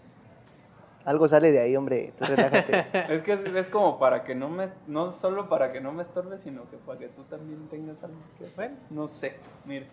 [1.05, 2.13] Algo sale de ahí, hombre.
[2.17, 2.85] Tú relájate.
[3.13, 6.01] Es que es, es como para que no me, no solo para que no me
[6.01, 8.75] estorbe, sino que para que tú también tengas algo que Bueno.
[8.89, 9.35] No sé,
[9.65, 9.85] mira.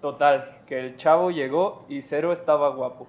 [0.00, 3.06] Total, que el chavo llegó y cero estaba guapo.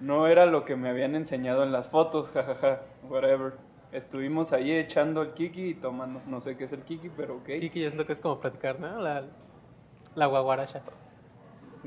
[0.00, 3.54] No era lo que me habían enseñado en las fotos, jajaja, whatever.
[3.94, 7.46] Estuvimos ahí echando el kiki y tomando, no sé qué es el kiki, pero ok.
[7.60, 9.00] Kiki, yo siento que es como platicar, ¿no?
[9.00, 9.22] La,
[10.16, 10.82] la guaguaracha.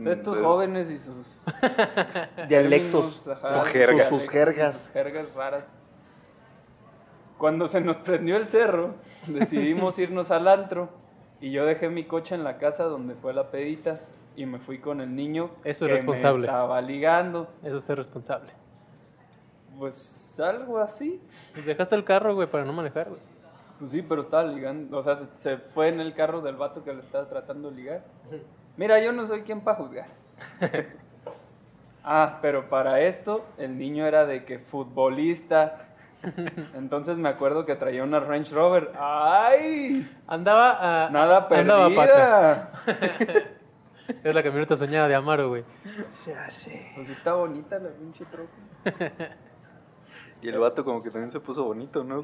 [0.06, 1.28] Estos Mm, jóvenes y sus
[2.48, 3.24] Dialectos.
[3.24, 4.10] términos, ajá, Su jerga.
[4.10, 4.78] Sus- sus jergas.
[4.78, 5.78] sus jergas raras.
[7.38, 8.96] Cuando se nos prendió el cerro,
[9.28, 10.90] decidimos irnos al antro
[11.42, 14.00] y yo dejé mi coche en la casa donde fue la pedita
[14.36, 16.40] y me fui con el niño Eso es que responsable.
[16.40, 17.48] me estaba ligando.
[17.64, 18.52] Eso es ser responsable.
[19.78, 21.22] Pues algo así.
[21.54, 23.22] Pues dejaste el carro, güey, para no manejar, güey.
[23.80, 24.98] Pues sí, pero estaba ligando.
[24.98, 27.76] O sea, se, se fue en el carro del vato que lo estaba tratando de
[27.76, 28.04] ligar.
[28.76, 30.08] Mira, yo no soy quien para juzgar.
[32.04, 35.84] ah, pero para esto, el niño era de que futbolista.
[36.76, 38.92] Entonces me acuerdo que traía una Range Rover.
[39.00, 40.10] ¡Ay!
[40.28, 41.10] Andaba a...
[41.10, 42.72] Nada andaba a pata.
[42.86, 43.48] perdida.
[44.24, 45.66] Es la camioneta soñada de Amaro, güey.
[45.84, 49.36] Pues sí está bonita la pinche troca.
[50.42, 52.24] Y el vato como que también se puso bonito, ¿no?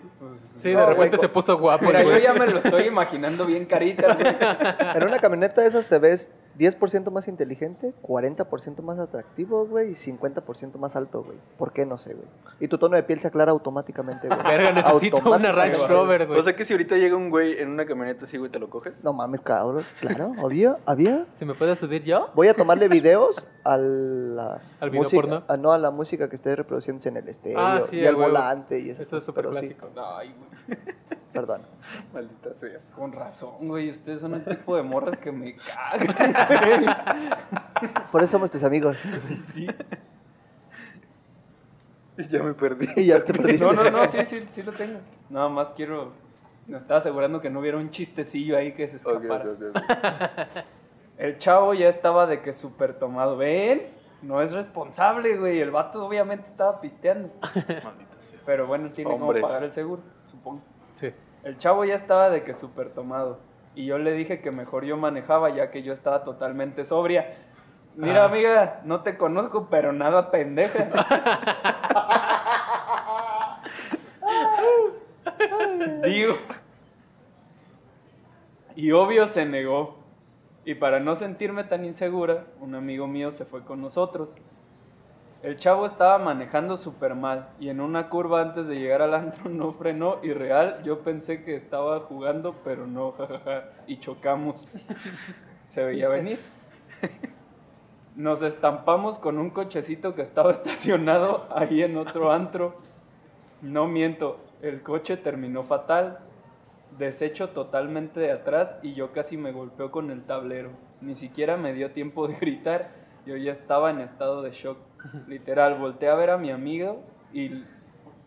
[0.59, 3.65] Sí, No, de repente se puso guapo, Mira, yo ya me lo estoy imaginando bien
[3.65, 4.27] carita, güey.
[4.95, 9.93] En una camioneta de esas te ves 10% más inteligente, 40% más atractivo, güey, y
[9.95, 11.37] 50% más alto, güey.
[11.57, 11.85] ¿Por qué?
[11.85, 12.27] No sé, güey.
[12.59, 14.39] Y tu tono de piel se aclara automáticamente, güey.
[14.43, 15.51] Verga, necesito una.
[15.51, 16.39] Range Rover, güey.
[16.39, 18.69] O sea que si ahorita llega un güey en una camioneta así, güey, ¿te lo
[18.69, 19.03] coges?
[19.03, 19.83] No mames, cabrón.
[19.99, 21.25] Claro, había, había.
[21.33, 22.29] ¿Se me puede subir yo?
[22.35, 25.43] Voy a tomarle videos a la ¿Al video música, porno?
[25.47, 28.15] a- no a la música que esté reproduciéndose en el estéreo Ah, sí, y al
[28.15, 29.89] volante y esas Eso es súper pero sí, clásico.
[30.17, 30.35] Ay,
[30.67, 30.79] güey.
[31.33, 31.61] perdón.
[32.13, 32.79] Maldita sea.
[32.95, 33.89] Con razón, güey.
[33.89, 37.35] Ustedes son el tipo de morras que me cagan.
[38.11, 38.97] Por eso somos tus amigos.
[38.99, 39.67] Sí, sí.
[42.29, 42.87] Ya me perdí.
[42.95, 43.65] y ya te perdiste.
[43.65, 44.99] No, no, no, sí, sí, sí lo tengo.
[45.31, 46.13] Nada más quiero.
[46.67, 49.45] Me estaba asegurando que no hubiera un chistecillo ahí que se escapara.
[51.17, 53.35] El chavo ya estaba de que súper tomado.
[53.35, 53.87] ¿Ven?
[54.21, 55.59] No es responsable, güey.
[55.59, 57.31] El vato obviamente estaba pisteando.
[57.41, 58.39] Maldita sea.
[58.45, 59.41] Pero bueno, tiene Hombres.
[59.41, 60.61] como pagar el seguro, supongo.
[60.93, 61.11] Sí.
[61.43, 63.39] El chavo ya estaba de que súper tomado.
[63.75, 67.35] Y yo le dije que mejor yo manejaba ya que yo estaba totalmente sobria.
[67.95, 68.27] Mira, Ah.
[68.27, 70.87] amiga, no te conozco, pero nada pendeja.
[76.03, 76.35] Digo.
[78.75, 79.97] Y obvio se negó.
[80.65, 84.33] Y para no sentirme tan insegura, un amigo mío se fue con nosotros.
[85.43, 89.49] El chavo estaba manejando súper mal y en una curva antes de llegar al antro
[89.49, 94.65] no frenó y real yo pensé que estaba jugando, pero no, jajaja, y chocamos.
[95.63, 96.39] Se veía venir.
[98.15, 102.75] Nos estampamos con un cochecito que estaba estacionado ahí en otro antro.
[103.61, 106.19] No miento, el coche terminó fatal,
[106.97, 110.69] deshecho totalmente de atrás y yo casi me golpeo con el tablero.
[111.01, 114.77] Ni siquiera me dio tiempo de gritar, yo ya estaba en estado de shock.
[115.27, 117.63] Literal, volteé a ver a mi amigo y,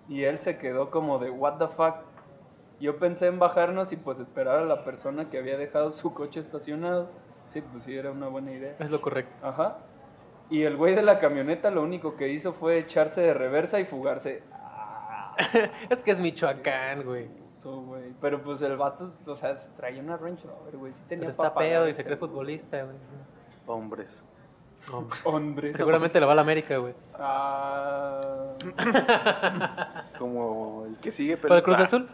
[0.08, 1.96] y él se quedó como de, what the fuck.
[2.80, 6.40] Yo pensé en bajarnos y pues esperar a la persona que había dejado su coche
[6.40, 7.08] estacionado.
[7.48, 8.76] Sí, pues sí, era una buena idea.
[8.78, 9.34] Es lo correcto.
[9.46, 9.78] Ajá.
[10.50, 13.84] Y el güey de la camioneta lo único que hizo fue echarse de reversa y
[13.84, 14.42] fugarse.
[15.90, 17.28] Es que es Michoacán, güey.
[17.62, 18.14] Tú, güey.
[18.20, 20.92] Pero pues el vato, o sea, traía una Range Rover, güey.
[20.92, 22.96] Sí tenía Pero está pedo y se cree futbolista, güey.
[23.66, 24.18] Hombres.
[24.92, 25.18] Hombre.
[25.24, 25.72] Hombre.
[25.74, 26.94] Seguramente le va a la América, güey.
[27.14, 28.52] Ah.
[30.18, 31.48] Como el que sigue, pero.
[31.48, 32.08] ¿Para el Cruz Azul?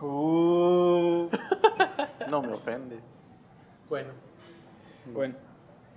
[0.00, 1.28] Uh.
[2.28, 2.98] No me ofende.
[3.88, 4.10] Bueno.
[5.12, 5.34] Bueno,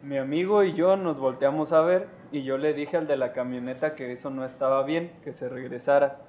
[0.03, 3.31] mi amigo y yo nos volteamos a ver y yo le dije al de la
[3.31, 6.19] camioneta que eso no estaba bien, que se regresara.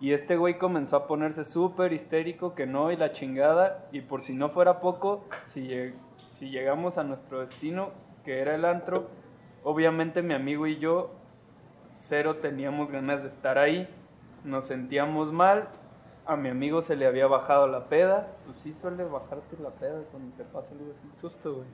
[0.00, 3.86] Y este güey comenzó a ponerse súper histérico, que no y la chingada.
[3.92, 5.94] Y por si no fuera poco, si, lleg-
[6.32, 7.90] si llegamos a nuestro destino,
[8.24, 9.08] que era el antro,
[9.62, 11.10] obviamente mi amigo y yo
[11.94, 13.88] cero teníamos ganas de estar ahí.
[14.44, 15.68] Nos sentíamos mal.
[16.26, 18.28] A mi amigo se le había bajado la peda.
[18.44, 21.18] Pues sí suele bajarte la peda cuando te pasa algo así.
[21.18, 21.68] Susto, güey.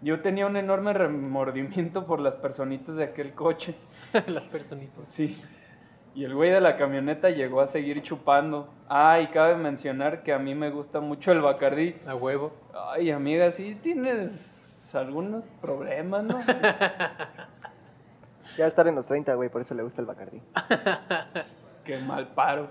[0.00, 3.74] Yo tenía un enorme remordimiento por las personitas de aquel coche.
[4.28, 5.08] Las personitas.
[5.08, 5.42] Sí.
[6.14, 8.68] Y el güey de la camioneta llegó a seguir chupando.
[8.88, 11.96] Ah, y cabe mencionar que a mí me gusta mucho el Bacardí.
[12.06, 12.52] A huevo.
[12.72, 14.57] Ay, amiga, sí tienes
[14.94, 16.40] algunos problemas, ¿no?
[18.56, 20.42] Ya estar en los 30, güey, por eso le gusta el Bacardí.
[21.84, 22.66] Qué mal paro.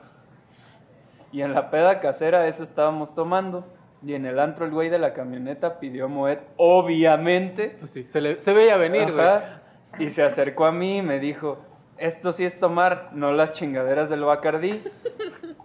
[1.32, 3.66] Y en la peda casera eso estábamos tomando.
[4.04, 7.78] Y en el antro el güey de la camioneta pidió Moet, obviamente.
[7.80, 9.28] Pues sí, se, le, se veía venir, güey.
[10.00, 11.58] Y se acercó a mí y me dijo,
[11.98, 14.84] esto sí es tomar, no las chingaderas del Bacardí.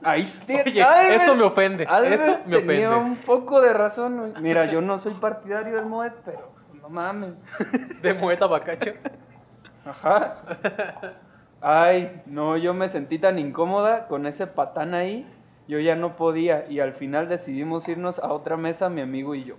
[0.05, 0.33] Oye,
[0.79, 3.11] tal eso me ofende, tal eso me tenía ofende.
[3.11, 4.35] un poco de razón.
[4.41, 7.35] Mira, yo no soy partidario del Moet, pero no mames.
[8.03, 8.93] De mueta bacacho.
[9.85, 10.37] Ajá.
[11.61, 15.29] Ay, no, yo me sentí tan incómoda con ese patán ahí.
[15.69, 19.45] Yo ya no podía y al final decidimos irnos a otra mesa, mi amigo y
[19.45, 19.57] yo.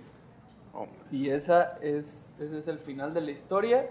[1.10, 3.86] Y esa es, ese es el final de la historia.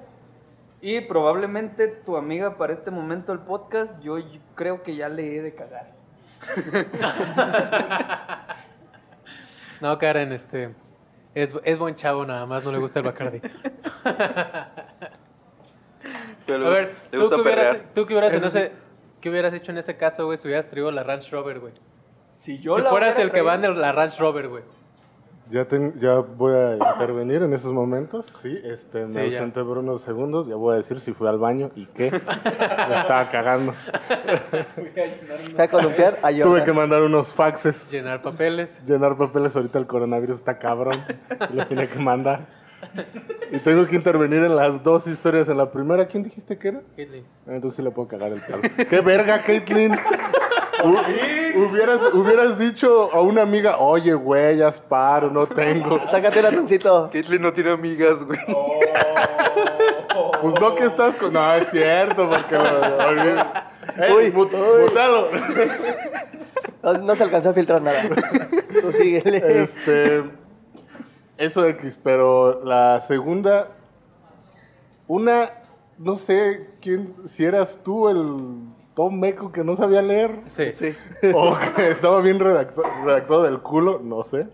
[0.81, 4.17] Y probablemente tu amiga para este momento del podcast, yo
[4.53, 6.02] creo que ya le he de cagar.
[9.81, 10.73] No, Karen, este.
[11.35, 13.41] Es, es buen chavo, nada más no le gusta el Bacardi.
[16.45, 18.71] Pero A ver, le ¿tú gusta qué, hubieras, tú qué hubieras, en ese-
[19.21, 21.73] qué hubieras hecho en ese caso, güey, si hubieras traído la Range Rover, güey?
[22.33, 24.63] Si yo si la fueras el que va traído- en la Range Rover, güey.
[25.53, 28.25] Ya, ten- ya voy a intervenir en esos momentos.
[28.25, 29.23] Sí, este, me Sí, ya.
[29.25, 30.47] ausenté por unos segundos.
[30.47, 32.09] Ya voy a decir si fui al baño y qué.
[32.09, 33.75] me estaba cagando.
[35.55, 37.91] Fue a columpiar, a Tuve que mandar unos faxes.
[37.91, 38.81] Llenar papeles.
[38.83, 39.55] Llenar papeles.
[39.55, 41.03] Ahorita el coronavirus está cabrón.
[41.51, 42.47] y los tenía que mandar.
[43.51, 45.49] Y tengo que intervenir en las dos historias.
[45.49, 46.81] En la primera, ¿quién dijiste que era?
[46.95, 47.25] Caitlyn.
[47.47, 48.61] Ah, Entonces sí le puedo cagar el palo.
[48.89, 49.93] ¡Qué verga, Caitlyn!
[50.83, 55.99] Hu- hubieras, hubieras dicho a una amiga, oye, güey, ya es paro, no tengo.
[56.09, 57.09] Sácate el atoncito.
[57.13, 58.39] Caitlyn no tiene amigas, güey.
[60.41, 61.31] Pues no que estás con...
[61.33, 62.55] No, es cierto, porque...
[62.55, 63.63] Lo, olvid-
[63.97, 64.81] ¡Ey, Uy, mut- uy.
[64.83, 65.29] mutalo!
[66.83, 68.01] No, no se alcanzó a filtrar nada.
[68.81, 69.61] Tú síguele.
[69.61, 70.23] Este...
[71.37, 73.69] Eso X, pero la segunda...
[75.07, 75.49] Una...
[75.97, 77.15] No sé quién...
[77.25, 78.63] Si eras tú el
[78.95, 80.41] Tom Meco que no sabía leer.
[80.47, 80.71] Sí.
[80.71, 80.95] Sí.
[81.33, 84.47] O que estaba bien redactado del culo, no sé.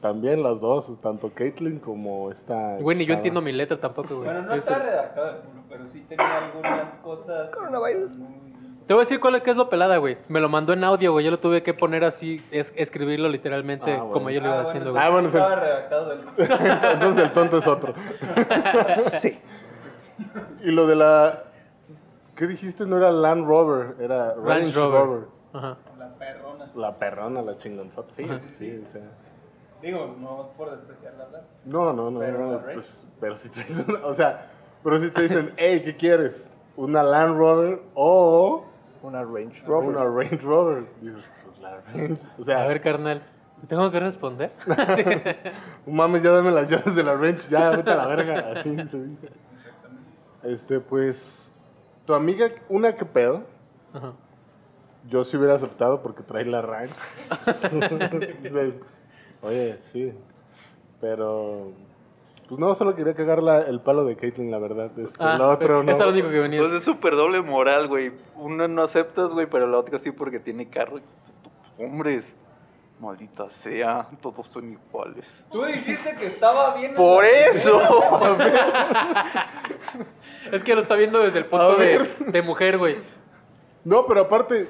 [0.00, 2.76] También las dos, tanto Caitlyn como esta...
[2.76, 4.26] Güey, ni yo entiendo mi letra tampoco, güey.
[4.26, 7.50] Bueno, no Es- está redactado el culo, pero sí tenía algunas cosas.
[7.50, 8.12] Coronavirus.
[8.88, 10.16] Te voy a decir cuál es, qué es lo pelada, güey.
[10.28, 11.22] Me lo mandó en audio, güey.
[11.24, 14.12] Yo lo tuve que poner así, es, escribirlo literalmente Ah, bueno.
[14.12, 15.06] como yo lo iba Ah, haciendo, bueno, güey.
[15.06, 16.90] Ah, bueno, es el- estaba redactado del culo.
[16.92, 17.92] Entonces el tonto es otro.
[19.20, 19.38] Sí.
[20.64, 21.44] Y lo de la...
[22.34, 22.86] ¿Qué dijiste?
[22.86, 25.00] No era Land Rover, era Range, Range Rover.
[25.02, 25.24] Rover.
[25.52, 25.76] Ajá.
[25.98, 26.70] La perrona.
[26.74, 28.10] La perrona, la chingonzota.
[28.10, 28.40] Sí, Ajá.
[28.46, 29.02] sí, o sea...
[29.82, 31.42] Digo, no por despreciarla, ¿verdad?
[31.66, 34.50] No, no, no, Pero no, la pues, pero si te dicen, o sea,
[34.82, 36.50] pero si te dicen, hey, ¿qué quieres?
[36.74, 38.64] ¿Una Land Rover o
[39.02, 39.88] Una Range Rover.
[39.96, 40.84] una Range Rover?
[41.00, 42.18] Dices, pues la Range.
[42.38, 43.22] O sea, A ver, carnal.
[43.60, 44.52] ¿te ¿Tengo que responder?
[45.86, 48.52] mames, ya dame las llaves de la Range, ya vete a la verga.
[48.52, 49.28] Así se dice.
[50.44, 51.50] Este, pues,
[52.06, 53.42] tu amiga, una que pedo,
[53.92, 54.12] Ajá.
[55.08, 56.90] yo sí hubiera aceptado porque trae la rank.
[57.72, 58.80] Entonces,
[59.42, 60.14] oye, sí.
[61.00, 61.72] Pero,
[62.48, 64.90] pues no, solo quería cagar la- el palo de Caitlyn, la verdad.
[64.98, 65.92] Este, Ah, lo otro no.
[65.92, 66.60] Es lo único que venía.
[66.60, 68.12] Pues es súper doble moral, güey.
[68.36, 70.98] Uno no aceptas, güey, pero la otra sí porque tiene carro.
[71.78, 72.34] Hombres,
[72.98, 75.44] maldita sea, todos son iguales.
[75.52, 76.94] Tú dijiste que estaba bien.
[76.96, 77.80] ¡Por eso!
[80.52, 82.96] Es que lo está viendo desde el punto de, de mujer, güey.
[83.84, 84.68] No, pero aparte,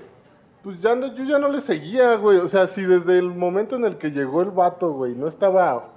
[0.62, 2.38] pues ya no, yo ya no le seguía, güey.
[2.38, 5.88] O sea, si desde el momento en el que llegó el vato, güey, no estaba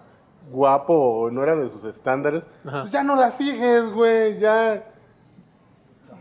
[0.49, 2.81] guapo o no era de sus estándares, Ajá.
[2.81, 4.39] pues ya no la sigues, güey.
[4.39, 4.85] Ya.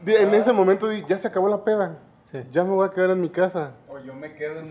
[0.06, 1.98] En ese momento di, ya se acabó la peda.
[2.24, 2.38] Sí.
[2.52, 3.72] Ya me voy a quedar en mi casa.
[3.88, 4.68] O yo me quedo en mi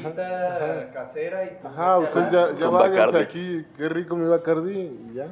[0.00, 3.18] pedita ajá, casera y tú Ajá, ustedes ya, ya váyanse Bacardi.
[3.18, 3.66] aquí.
[3.76, 5.26] Qué rico mi Bacardi y ya.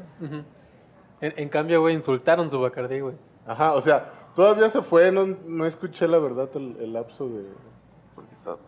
[1.23, 3.15] En, en cambio, güey, insultaron su Bacardí, güey.
[3.47, 7.45] Ajá, o sea, todavía se fue, no, no escuché la verdad el, el lapso de...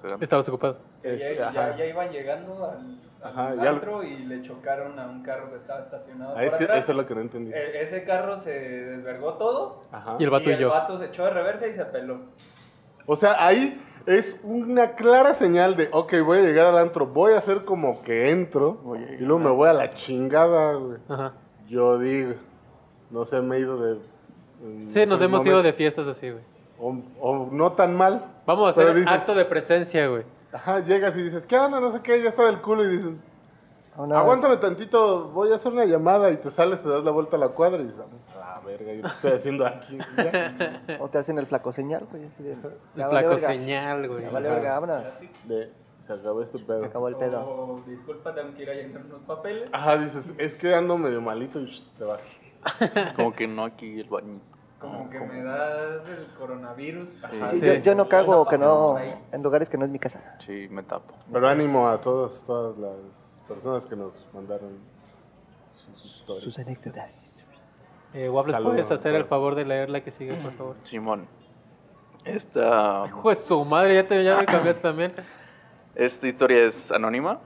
[0.03, 0.23] Cagando.
[0.25, 0.79] Estabas ocupado.
[1.03, 5.23] Este, ya, ya, iban llegando al, al Ajá, ya- antro y le chocaron a un
[5.23, 6.35] carro que estaba estacionado.
[6.37, 6.85] Ah, es que atrás.
[6.85, 7.53] eso es lo que no entendí.
[7.53, 10.17] E- ese carro se desvergó todo Ajá.
[10.19, 10.71] Y el vato y, y el yo.
[10.71, 12.21] vato se echó de reversa y se peló.
[13.07, 17.33] O sea, ahí es una clara señal de, ok, voy a llegar al antro, voy
[17.35, 20.99] a hacer como que entro Oye, y luego me voy a la chingada, güey.
[21.09, 21.33] Ajá.
[21.69, 22.35] Yo digo,
[23.11, 24.01] no sé, me he ido de...
[24.89, 26.43] Sí, nos hemos ido de fiestas así, güey.
[26.83, 28.27] O, o no tan mal.
[28.45, 30.25] Vamos a hacer dices- acto de presencia, güey.
[30.53, 31.79] Ajá, llegas y dices, ¿qué onda?
[31.81, 33.15] No sé qué, ya está del culo y dices,
[33.97, 37.11] Una vez- aguántame tantito, voy a hacer una llamada y te sales, te das la
[37.13, 39.97] vuelta a la cuadra y dices, vamos a la verga, yo lo estoy haciendo aquí.
[41.01, 42.25] O te hacen el flaco señal, güey.
[42.27, 42.59] Así de, El
[42.97, 44.23] vale flaco verga, señal, güey.
[44.25, 45.05] Ya vale verga, vámonos.
[45.45, 46.81] De, se acabó este pedo.
[46.81, 47.41] Se acabó el pedo.
[47.49, 49.71] O disculpa, tengo que ir a llenar unos papeles.
[49.73, 52.21] Ajá, dices, es que ando medio malito y te vas.
[53.17, 54.41] Como que no aquí el baño.
[54.83, 57.09] Como que me da el coronavirus.
[57.09, 57.61] Sí, Sí.
[57.67, 60.37] Yo, yo no cago que no en lugares que no es mi casa.
[60.45, 61.15] Sí, me tapo.
[61.33, 62.97] Pero ánimo a todas, todas las
[63.49, 64.79] personas que nos mandaron
[65.77, 66.45] sus historias.
[66.45, 67.47] Sus anécdotas.
[68.13, 70.77] Eh, Waffles, ¿puedes hacer el favor de leer la que sigue, por favor?
[70.83, 71.27] Simón.
[72.25, 75.13] Esta, Hijo de su madre, ya te ya me cambiaste también.
[75.95, 77.41] esta historia es anónima.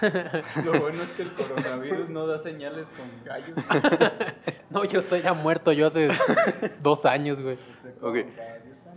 [0.64, 3.56] Lo bueno es que el coronavirus no da señales con gallos.
[4.70, 6.10] No, yo estoy ya muerto, yo hace
[6.82, 7.56] dos años, güey.
[8.02, 8.18] Ok.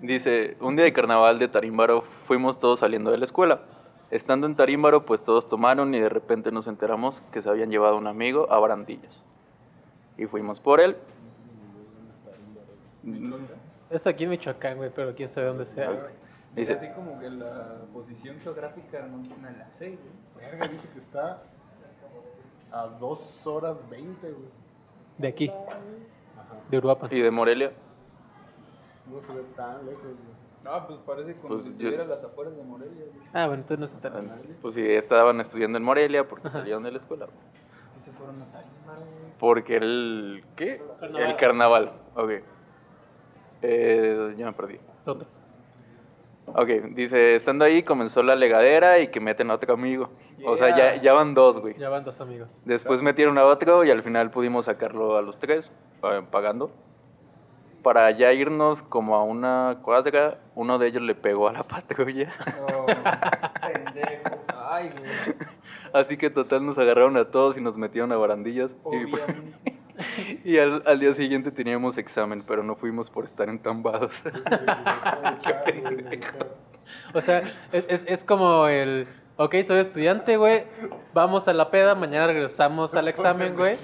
[0.02, 3.62] Dice, un día de carnaval de Tarímbaro fuimos todos saliendo de la escuela.
[4.10, 7.96] Estando en Tarímbaro, pues todos tomaron y de repente nos enteramos que se habían llevado
[7.96, 9.24] a un amigo a Barandillas.
[10.18, 10.98] Y fuimos por él.
[13.90, 16.14] Es aquí en Michoacán, güey, pero quién sabe dónde sea, güey.
[16.56, 20.52] Dice, Así como que la posición geográfica no me la sé, güey.
[20.52, 21.44] Verga, dice que está
[22.72, 24.50] a 2 horas 20, güey.
[25.18, 25.52] De aquí.
[26.70, 27.10] De Uruapan.
[27.14, 27.72] ¿y de Morelia?
[29.10, 30.42] No se ve tan lejos, güey.
[30.64, 33.28] Ah, pues parece como Pues si estuviera a las afueras de Morelia, güey.
[33.34, 36.84] Ah, bueno, entonces no está tan Entonces, Pues sí, estaban estudiando en Morelia porque salieron
[36.84, 37.28] de la escuela.
[37.98, 39.34] Y se fueron a Tarímbaro, güey.
[39.40, 40.44] Porque el...
[40.56, 40.82] ¿Qué?
[41.00, 41.30] Carnaval.
[41.30, 41.92] El carnaval.
[42.16, 42.32] Ok.
[43.64, 44.80] Eh, ya me perdí.
[46.56, 50.10] Ok, dice, estando ahí comenzó la legadera y que meten a otro amigo.
[50.46, 51.78] O sea, ya, ya van dos, güey.
[51.78, 52.50] Ya van dos amigos.
[52.66, 55.72] Después metieron a otro y al final pudimos sacarlo a los tres,
[56.32, 56.72] pagando.
[57.84, 62.32] Para ya irnos como a una cuadra, uno de ellos le pegó a la patrulla.
[62.68, 64.38] Oh, pendejo.
[64.70, 65.12] Ay, güey.
[65.94, 68.76] Así que total nos agarraron a todos y nos metieron a barandillas.
[68.84, 69.60] Obviamente.
[69.66, 69.71] y
[70.62, 74.14] al, al día siguiente teníamos examen, pero no fuimos por estar entambados.
[77.14, 79.08] O sea, es, es, es como el.
[79.38, 80.66] Ok, soy estudiante, güey.
[81.14, 83.78] Vamos a la peda, mañana regresamos al examen, güey.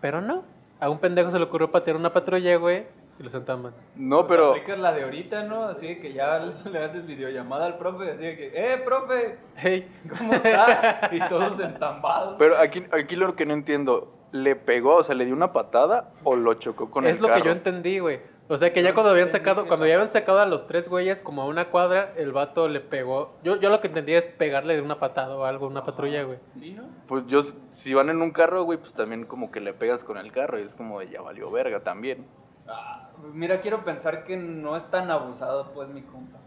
[0.00, 0.44] Pero no.
[0.80, 2.84] A un pendejo se le ocurrió patear una patrulla, güey.
[3.18, 3.72] Y lo sentaban.
[3.94, 4.50] No, Pues pero...
[4.50, 5.64] aplicas la de ahorita, ¿no?
[5.64, 6.38] Así que ya
[6.70, 9.38] le haces videollamada al profe, así que, ¡eh, profe!
[9.56, 9.88] Hey.
[10.08, 11.12] ¿Cómo estás?
[11.12, 12.36] Y todos entambados.
[12.38, 16.10] Pero aquí, aquí lo que no entiendo, ¿le pegó, o sea, le dio una patada
[16.24, 17.42] o lo chocó con es el lo carro?
[17.42, 18.20] que yo entendí, güey.
[18.48, 21.20] O sea que ya cuando habían sacado, cuando ya habían sacado a los tres güeyes
[21.20, 23.34] como a una cuadra, el vato le pegó.
[23.42, 26.38] Yo, yo lo que entendí es pegarle de una patada o algo, una patrulla, güey.
[26.54, 26.84] ¿Sí, no?
[27.08, 27.40] Pues yo,
[27.72, 30.60] si van en un carro, güey, pues también como que le pegas con el carro
[30.60, 32.24] y es como de ya valió verga también.
[32.68, 36.38] Ah, mira, quiero pensar que no es tan abusado, pues, mi compa.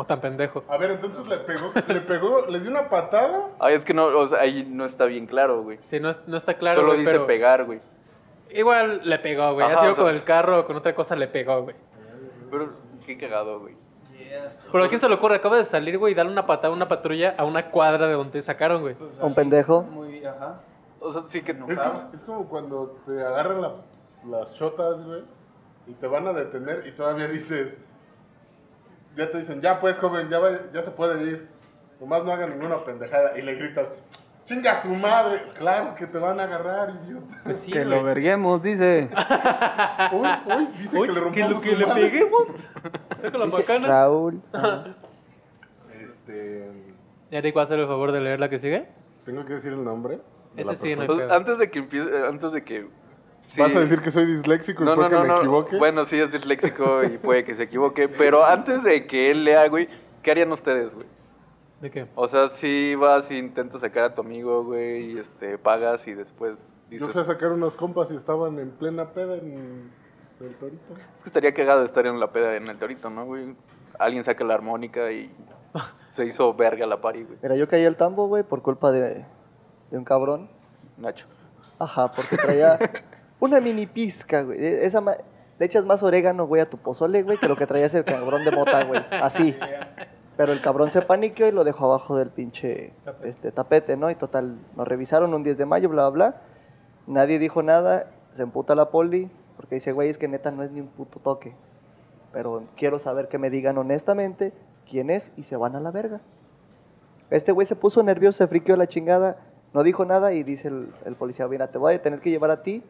[0.00, 0.64] O tan pendejo.
[0.66, 3.48] A ver, entonces le pegó, le pegó, les dio una patada.
[3.58, 5.76] Ay, es que no, o sea, ahí no está bien claro, güey.
[5.78, 6.76] Sí, no, es- no está claro.
[6.80, 7.80] Solo güey, dice pero pegar, güey.
[8.48, 9.66] Igual le pegó, güey.
[9.66, 11.76] Ajá, Ha sido o sea- con el carro o con otra cosa le pegó, güey.
[12.50, 12.70] Pero
[13.04, 13.76] qué cagado, güey.
[14.18, 14.56] Yeah.
[14.72, 15.34] Pero ¿a quién se le ocurre?
[15.36, 18.14] Acaba de salir, güey, y darle una patada a una patrulla a una cuadra de
[18.14, 18.94] donde sacaron, güey.
[18.94, 19.82] Pues Un pendejo.
[19.82, 20.62] Muy, ajá.
[20.98, 21.68] O sea, sí que no.
[21.68, 23.72] Es, como, es como cuando te agarran la
[24.26, 25.24] las chotas, güey,
[25.86, 27.76] y te van a detener y todavía dices,
[29.16, 31.48] ya te dicen, ya pues, joven, ya, va- ya se puede ir.
[32.00, 33.36] Nomás no haga ninguna pendejada.
[33.38, 33.88] Y le gritas,
[34.46, 35.42] chinga a su madre.
[35.54, 37.40] Claro que te van a agarrar, idiota.
[37.44, 37.90] Pues sí, que güey.
[37.98, 39.10] lo verguemos, dice.
[40.12, 42.02] Uy, uy, dice Uy, que le que rompamos lo que su le madre.
[42.08, 42.48] peguemos.
[43.20, 43.86] Saca la macana.
[43.88, 44.40] Raúl.
[45.92, 46.70] Este,
[47.30, 48.88] Eric, ¿va a hacer el favor de leer la que sigue?
[49.24, 50.20] tengo que decir el nombre.
[50.54, 51.26] de Ese la sí, no hay persona.
[51.28, 52.88] Pues, antes de que empiece, antes de que...
[53.42, 53.60] sí.
[53.60, 55.36] ¿Vas a decir que soy disléxico y No, no, puede que no, me no.
[55.38, 55.78] equivoque?
[55.78, 59.68] Bueno, sí es disléxico y puede que se equivoque, pero antes de que él lea,
[59.68, 59.88] güey,
[60.22, 61.06] ¿qué harían ustedes, güey?
[61.80, 62.06] ¿De qué?
[62.14, 66.12] O sea, si vas y intentas sacar a tu amigo, güey, y este, pagas y
[66.14, 67.08] después Yo dices...
[67.10, 69.90] fui a sacar unos compas y estaban en plena peda en
[70.40, 70.94] el torito.
[71.16, 73.54] Es que estaría cagado estar en la peda en el torito, ¿no, güey?
[73.98, 75.30] Alguien saca la armónica y
[76.10, 77.38] se hizo verga la pari, güey.
[77.42, 79.24] Mira, yo caí al tambo, güey, por culpa de,
[79.90, 80.50] de un cabrón.
[80.98, 81.24] Nacho.
[81.78, 82.78] Ajá, porque traía
[83.40, 84.58] una mini pizca, güey.
[84.64, 85.16] E- Esa ma-
[85.58, 88.44] le echas más orégano, güey, a tu pozole, güey, que lo que traía ese cabrón
[88.44, 89.02] de mota, güey.
[89.10, 89.56] Así.
[90.36, 93.28] Pero el cabrón se paniqueó y lo dejó abajo del pinche Tapete.
[93.28, 94.10] este, tapete, ¿no?
[94.10, 96.40] Y total, nos revisaron un 10 de mayo, bla, bla, bla.
[97.06, 100.70] Nadie dijo nada, se emputa la poli, porque dice, güey, es que neta no es
[100.70, 101.54] ni un puto toque.
[102.32, 104.52] Pero quiero saber que me digan honestamente
[104.88, 106.20] quién es y se van a la verga.
[107.28, 109.36] Este güey se puso nervioso, se friqueó la chingada,
[109.74, 112.50] no dijo nada y dice el, el policía, mira, te voy a tener que llevar
[112.50, 112.82] a ti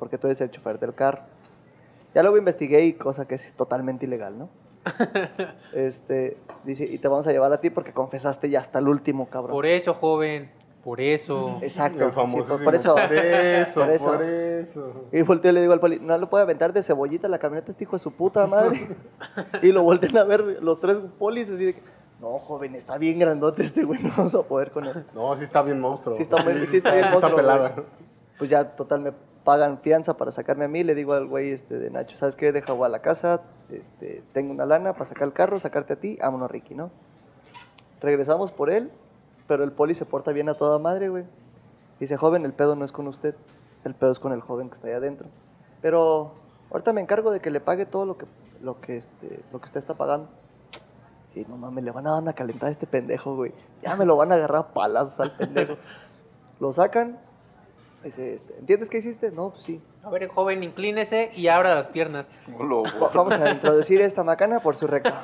[0.00, 1.20] porque tú eres el chofer del carro.
[2.14, 4.48] Ya luego investigué y cosa que es totalmente ilegal, ¿no?
[5.74, 9.28] este, dice, y te vamos a llevar a ti porque confesaste ya hasta el último,
[9.28, 9.52] cabrón.
[9.52, 10.50] Por eso, joven.
[10.82, 11.58] Por eso.
[11.60, 12.04] Exacto.
[12.04, 12.48] El sí, famoso.
[12.48, 12.94] por, por eso.
[12.94, 14.06] Por eso, Por eso.
[14.12, 14.92] por eso.
[15.12, 17.70] Y volteo y le digo al poli, no lo puede aventar de cebollita la camioneta,
[17.70, 18.88] este hijo de su puta madre.
[19.62, 21.82] y lo voltean a ver los tres polis así de que,
[22.18, 25.04] no, joven, está bien grandote este güey, no vamos a poder con él.
[25.14, 26.16] No, sí está bien monstruo.
[26.16, 27.68] Sí está sí está bien sí monstruo, pelada.
[27.68, 27.86] güey.
[28.38, 29.12] Pues ya, total, me
[29.44, 30.84] pagan fianza para sacarme a mí.
[30.84, 32.52] Le digo al güey este, de Nacho, ¿sabes qué?
[32.52, 36.16] Deja a la casa, este, tengo una lana para sacar el carro, sacarte a ti,
[36.20, 36.90] vámonos, Ricky, ¿no?
[38.00, 38.90] Regresamos por él,
[39.46, 41.24] pero el poli se porta bien a toda madre, güey.
[41.98, 43.34] Dice, joven, el pedo no es con usted,
[43.84, 45.28] el pedo es con el joven que está ahí adentro.
[45.82, 46.32] Pero
[46.70, 48.26] ahorita me encargo de que le pague todo lo que,
[48.62, 50.28] lo que, este, lo que usted está pagando.
[51.34, 53.52] Y no mames, le van a dar una calentada a este pendejo, güey.
[53.82, 55.76] Ya me lo van a agarrar a palazos al pendejo.
[56.58, 57.18] Lo sacan.
[58.04, 59.30] Dice, este, ¿entiendes qué hiciste?
[59.30, 59.82] No, pues sí.
[60.02, 62.28] A ver, joven, inclínese y abra las piernas.
[63.14, 65.20] Vamos a introducir esta macana por su recta.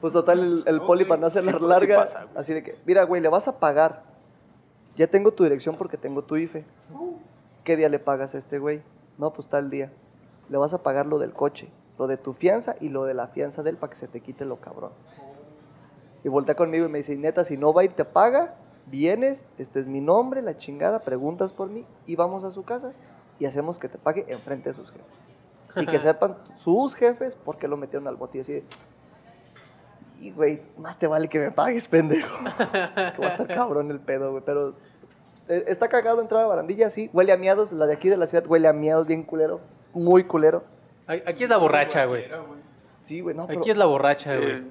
[0.00, 2.36] Pues total, el, el poli para no hacerla Sí, sí larga, pasa, güey.
[2.36, 4.02] así de que, mira, güey, le vas a pagar.
[4.96, 6.64] Ya tengo tu dirección porque tengo tu IFE.
[7.64, 8.82] ¿Qué día le pagas a este güey?
[9.18, 9.90] No, pues tal día.
[10.48, 13.28] Le vas a pagar lo del coche, lo de tu fianza y lo de la
[13.28, 14.92] fianza de él para que se te quite lo cabrón.
[16.24, 18.54] Y voltea conmigo y me dice, neta, si no va y te paga,
[18.90, 22.92] vienes, este es mi nombre, la chingada, preguntas por mí y vamos a su casa
[23.38, 25.24] y hacemos que te pague enfrente de sus jefes.
[25.76, 28.64] Y que sepan sus jefes por qué lo metieron al bote y así de,
[30.20, 32.36] y güey, más te vale que me pagues, pendejo.
[32.44, 34.74] que va a estar cabrón el pedo, güey, pero
[35.48, 38.26] eh, está cagado entrar a barandilla, sí, huele a miados, la de aquí de la
[38.26, 39.60] ciudad huele a miados bien culero,
[39.94, 40.62] muy culero.
[41.06, 42.24] Aquí es la borracha, güey.
[43.02, 44.70] Sí, güey, no, pero Aquí es la borracha, Sí.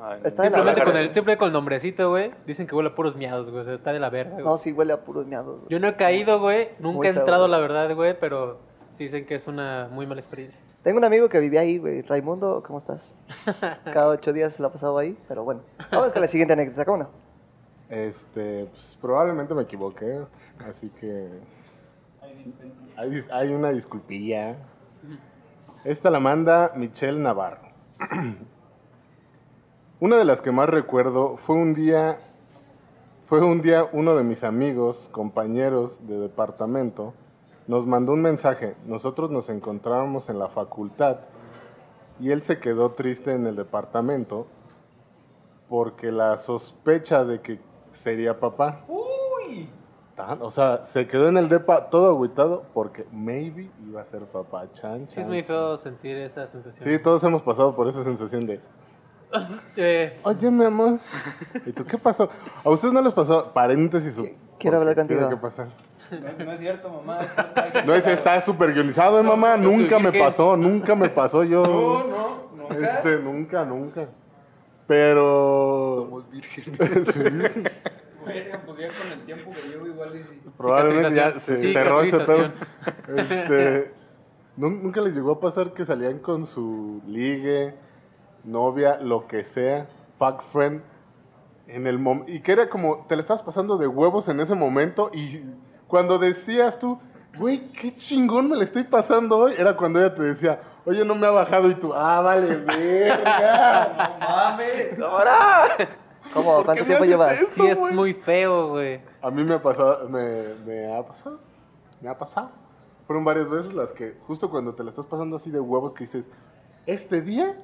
[0.00, 0.12] Güey.
[0.12, 2.32] Ay, Está de la Simplemente con, el, siempre con el nombrecito, güey.
[2.46, 3.62] Dicen que huele a puros miados, güey.
[3.62, 4.44] O sea, está de la verga, güey.
[4.44, 5.58] no, sí huele a puros miados.
[5.60, 5.68] güey.
[5.70, 6.70] Yo no he caído, güey.
[6.78, 8.18] Nunca Muy he entrado, la verdad, güey.
[8.18, 8.58] Pero
[8.90, 10.60] sí dicen que es una muy mala experiencia.
[10.82, 12.02] Tengo un amigo que vivía ahí, güey.
[12.02, 13.14] Raimundo, ¿cómo estás?
[13.84, 15.60] Cada ocho días se la pasaba ahí, pero bueno.
[15.92, 17.10] Vamos con la siguiente anécdota, ¿cómo no?
[17.90, 20.20] Este, pues, probablemente me equivoqué,
[20.66, 21.28] así que
[22.96, 24.56] hay, hay una disculpilla.
[25.84, 27.68] Esta la manda Michelle Navarro.
[30.00, 32.18] Una de las que más recuerdo fue un día,
[33.26, 37.12] fue un día uno de mis amigos, compañeros de departamento,
[37.66, 38.76] nos mandó un mensaje.
[38.86, 41.18] Nosotros nos encontrábamos en la facultad
[42.18, 44.46] y él se quedó triste en el departamento
[45.68, 47.60] porque la sospecha de que
[47.92, 48.84] sería papá.
[50.16, 54.22] Tan- O sea, se quedó en el depa todo agüitado porque maybe iba a ser
[54.24, 54.66] papá.
[54.72, 55.46] Chan, Sí, es chan, muy chan.
[55.46, 56.88] feo sentir esa sensación.
[56.88, 58.60] Sí, todos hemos pasado por esa sensación de,
[59.76, 60.98] Eh, oye, mi amor,
[61.66, 62.28] ¿y tú qué pasó?
[62.64, 63.52] ¿A ustedes no les pasó?
[63.52, 64.20] Paréntesis.
[64.58, 65.20] Quiero hablar contigo.
[65.20, 65.68] Tiene que pasar.
[66.10, 67.20] No, no es cierto, mamá.
[67.86, 69.56] No, ese está súper guionizado, ¿eh, mamá.
[69.56, 70.18] no, nunca me ¿qué?
[70.18, 71.62] pasó, nunca me pasó yo.
[71.64, 72.86] No, no, no.
[72.86, 74.08] Este, nunca, nunca.
[74.86, 76.06] Pero...
[76.08, 76.78] Somos vírgenes.
[78.26, 80.40] Verga, Pues ya con el tiempo que llevo igual y sí.
[80.58, 82.52] Probablemente ya se cerró ese pedo.
[83.16, 83.92] Este,
[84.58, 87.74] ¿nun- ¿Nunca les llegó a pasar que salían con su ligue,
[88.44, 89.86] novia, lo que sea,
[90.18, 90.82] fuck friend,
[91.66, 94.54] en el mom y que era como, te le estabas pasando de huevos en ese
[94.54, 95.42] momento y
[95.86, 96.98] cuando decías tú,
[97.36, 99.54] güey, qué chingón me le estoy pasando hoy.
[99.58, 101.68] Era cuando ella te decía, oye, no me ha bajado.
[101.68, 104.16] Y tú, ah, vale, verga.
[104.20, 104.98] ¡No mames!
[105.00, 105.64] ¡Ahora!
[106.32, 106.56] ¿Cómo?
[106.56, 107.40] ¿Por ¿Cuánto qué me tiempo llevas?
[107.40, 109.00] esto, Sí, es muy feo, güey.
[109.22, 111.40] A mí me ha pasado, me, me ha pasado,
[112.00, 112.50] me ha pasado.
[113.06, 116.04] Fueron varias veces las que, justo cuando te la estás pasando así de huevos, que
[116.04, 116.28] dices,
[116.86, 117.56] este día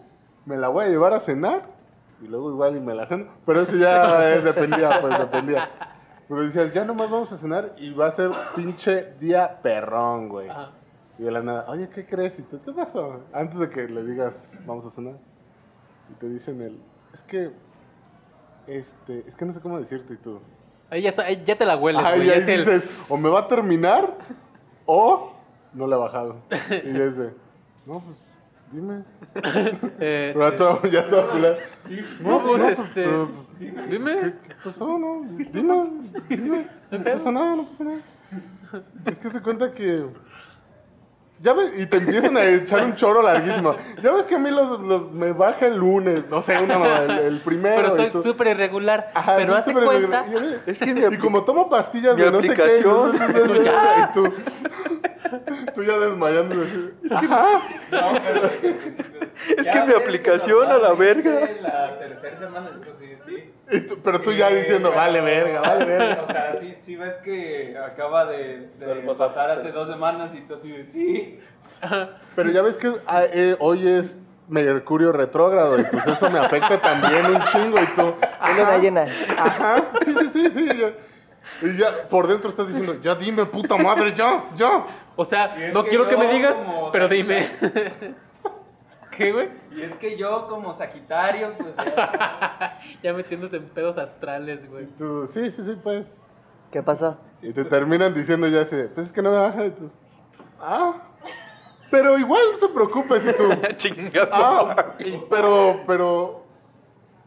[0.47, 1.67] me la voy a llevar a cenar,
[2.23, 3.27] y luego igual y me la ceno.
[3.45, 5.69] Pero eso ya eh, dependía, pues dependía.
[6.29, 10.49] Pero decías, ya nomás vamos a cenar y va a ser pinche día perrón, güey.
[10.49, 10.71] Ajá.
[11.19, 12.39] Y de la nada, oye, ¿qué crees?
[12.39, 13.21] ¿Y tú qué pasó?
[13.33, 15.15] Antes de que le digas, vamos a cenar.
[16.11, 16.81] Y te dicen el,
[17.15, 17.53] es que,
[18.67, 20.41] este, es que no sé cómo decirte y tú.
[20.91, 22.31] Ahí ya, ya te la hueles, Ahí, güey.
[22.31, 24.15] ahí es el- dices, o me va a terminar
[24.85, 25.33] o
[25.73, 26.37] no le ha bajado.
[26.71, 27.35] Y es de,
[27.87, 28.17] no, pues,
[28.73, 29.03] dime.
[30.01, 31.27] eh, Pero ya todo, ya todo
[32.21, 33.29] no, pues, no, este, pero,
[33.89, 34.35] dime.
[34.47, 34.99] ¿Qué pasó?
[34.99, 35.91] No, dime,
[36.29, 36.67] dime.
[36.91, 37.99] No pasa nada, no pasa nada.
[39.07, 40.07] Es que se cuenta que...
[41.39, 43.75] Ya ves, y te empiezan a echar un choro larguísimo.
[44.03, 47.01] Ya ves que a mí los, los- me baja el lunes, no sé, una mamá,
[47.03, 47.77] el, el primero.
[47.77, 49.11] Pero y estoy tú- súper irregular.
[49.13, 49.95] Ajá, pero hace cuenta.
[49.97, 50.25] irregular.
[50.67, 53.19] Y Es que como tomo pastillas de no sé qué, aplicación.
[53.45, 54.09] tú ya.
[54.11, 54.33] y tú,
[55.75, 56.55] tú ya desmayando.
[56.55, 57.63] y así, Ajá.
[57.91, 58.51] No, pero.
[59.57, 61.49] Es que mi aplicación a la verga.
[61.61, 63.87] La tercera semana, pues sí, sí.
[63.87, 66.23] Tú- pero tú ya Eh, diciendo, vale verga, vale verga.
[66.23, 68.69] O sea, sí, sí ves que acaba de,
[69.07, 71.41] pasar, pasar hace dos semanas y tú así de sí.
[72.35, 74.19] Pero ya ves que ah, eh, hoy es
[74.49, 78.15] Mercurio retrógrado y pues eso me afecta también un chingo y tú.
[78.75, 79.05] Es llena.
[79.37, 80.67] Ajá, sí, sí, sí, sí.
[80.67, 80.93] ya.
[81.63, 84.85] Y ya por dentro estás diciendo, ya dime, puta madre, ya, ya.
[85.17, 86.55] O sea, no que quiero que me digas,
[86.93, 87.49] pero Sagitario- dime.
[89.17, 89.49] ¿Qué, güey?
[89.75, 94.85] Y es que yo como Sagitario, pues ya- Ya metiéndose en pedos astrales, güey.
[94.85, 96.07] Y tú, sí, sí, sí, pues.
[96.71, 97.17] ¿Qué pasó?
[97.43, 99.91] y te terminan diciendo ya así, pues es que no me baja y tú.
[100.61, 100.95] Ah.
[101.91, 103.49] Pero igual no te preocupes y tú.
[103.77, 104.29] Chingas.
[104.33, 106.43] Ah, y- pero, pero.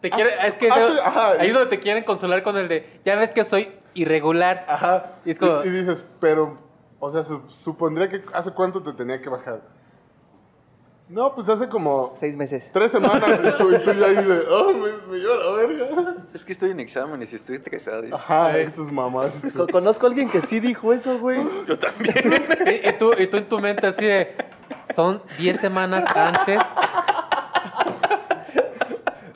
[0.01, 1.31] Te quiere, Hace- es que hace- ajá.
[1.31, 4.65] ahí es donde te quieren consolar con el de, ya ves que soy irregular.
[4.67, 5.13] Ajá.
[5.25, 6.55] Y es como- y, y dices, pero,
[6.99, 9.61] o sea, su- supondría que hace cuánto te tenía que bajar.
[11.07, 12.69] No, pues hace como Seis meses.
[12.71, 16.15] tres semanas y tú, y tú ya dices, oh, me, me lleva la verga.
[16.35, 18.03] Es que estoy en exámenes y estuviste casado.
[18.03, 18.13] dice.
[18.13, 19.41] Ajá, esas mamás.
[19.43, 21.41] y Conozco a alguien que sí dijo eso, güey.
[21.67, 22.45] Yo también.
[22.67, 24.35] Y, y tú, y tú en tu mente así de,
[24.95, 26.61] son 10 semanas antes.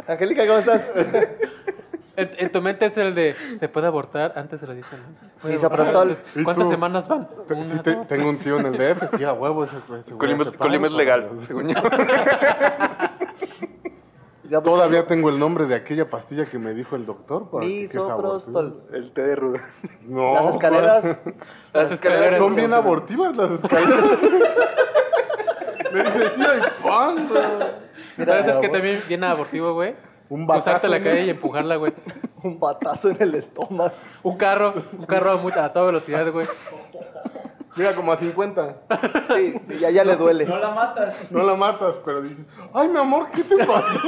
[0.07, 0.89] Angélica, ¿cómo estás?
[2.15, 5.33] En, en tu mente es el de, ¿se puede abortar antes de las 10 semanas?
[5.41, 6.17] ¿Se Misoprostol.
[6.35, 6.69] ¿Y ¿Cuántas tú?
[6.71, 7.27] semanas van?
[7.49, 10.13] Una, sí, te- dos, tengo un tío en el DF, sí, a huevo ese, ese
[10.13, 11.75] güey Colima, es legal, según yo.
[14.49, 17.49] Ya, pues, Todavía tengo el nombre de aquella pastilla que me dijo el doctor.
[17.49, 18.83] para Misoprostol.
[18.93, 19.61] El té de ruda.
[20.01, 21.17] No, Las escaleras.
[21.73, 24.21] Las escaleras Son bien abortivas las escaleras.
[25.93, 28.25] Le dice, sí, hay pan, güey.
[28.27, 29.95] ¿Sabes es que también viene abortivo, güey?
[30.33, 30.87] Un batazo.
[30.87, 31.93] la calle y empujarla, güey.
[32.43, 33.93] Un batazo en el estómago.
[34.23, 36.47] Un carro, un carro a, a toda velocidad, güey.
[37.75, 38.75] Mira, como a 50.
[39.35, 40.45] Sí, sí, ya, ya le duele.
[40.45, 41.31] no la matas.
[41.31, 43.99] No la matas, pero dices, ay, mi amor, ¿qué te pasó?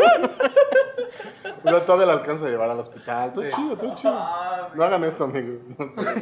[1.86, 3.32] todavía la alcanza a llevar al hospital.
[3.34, 3.50] Todo Sí.
[3.56, 4.14] chido, todo chido.
[4.76, 5.60] No hagan esto, amigo.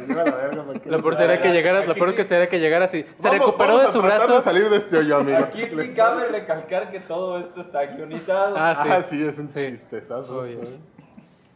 [0.08, 0.74] La.
[0.96, 3.68] Lo peor sería que llegaras, lo peor que sería que llegaras y se Vamos- recuperó
[3.76, 4.34] vamos de a su brazo.
[4.36, 5.44] de salir de este hoyo, amigos.
[5.50, 8.54] Aquí sí cabe recalcar que todo esto está guionizado.
[8.56, 8.88] Ah, sí.
[8.90, 9.60] Ah, sí, es un Sí.
[9.70, 10.44] chistezazo.
[10.46, 10.78] Esto, ¿eh?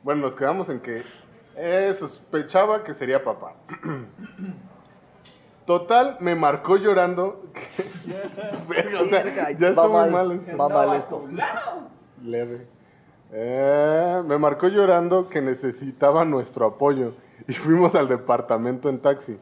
[0.02, 1.02] Bueno, nos quedamos en que
[1.56, 3.54] eh, sospechaba que sería papá.
[5.68, 7.42] Total, me marcó llorando.
[7.52, 8.14] que-
[8.70, 10.28] Verga, o sea, ya está va muy mal.
[10.28, 10.56] mal esto.
[10.56, 11.24] Va mal esto.
[12.24, 12.66] Leve.
[13.30, 17.12] Eh, me marcó llorando que necesitaba nuestro apoyo
[17.46, 19.38] y fuimos al departamento en taxi.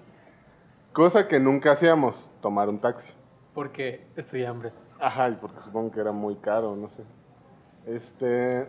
[0.93, 3.12] Cosa que nunca hacíamos, tomar un taxi.
[3.55, 4.72] Porque estoy hambre.
[4.99, 7.05] Ajá, y porque supongo que era muy caro, no sé.
[7.87, 8.66] Este.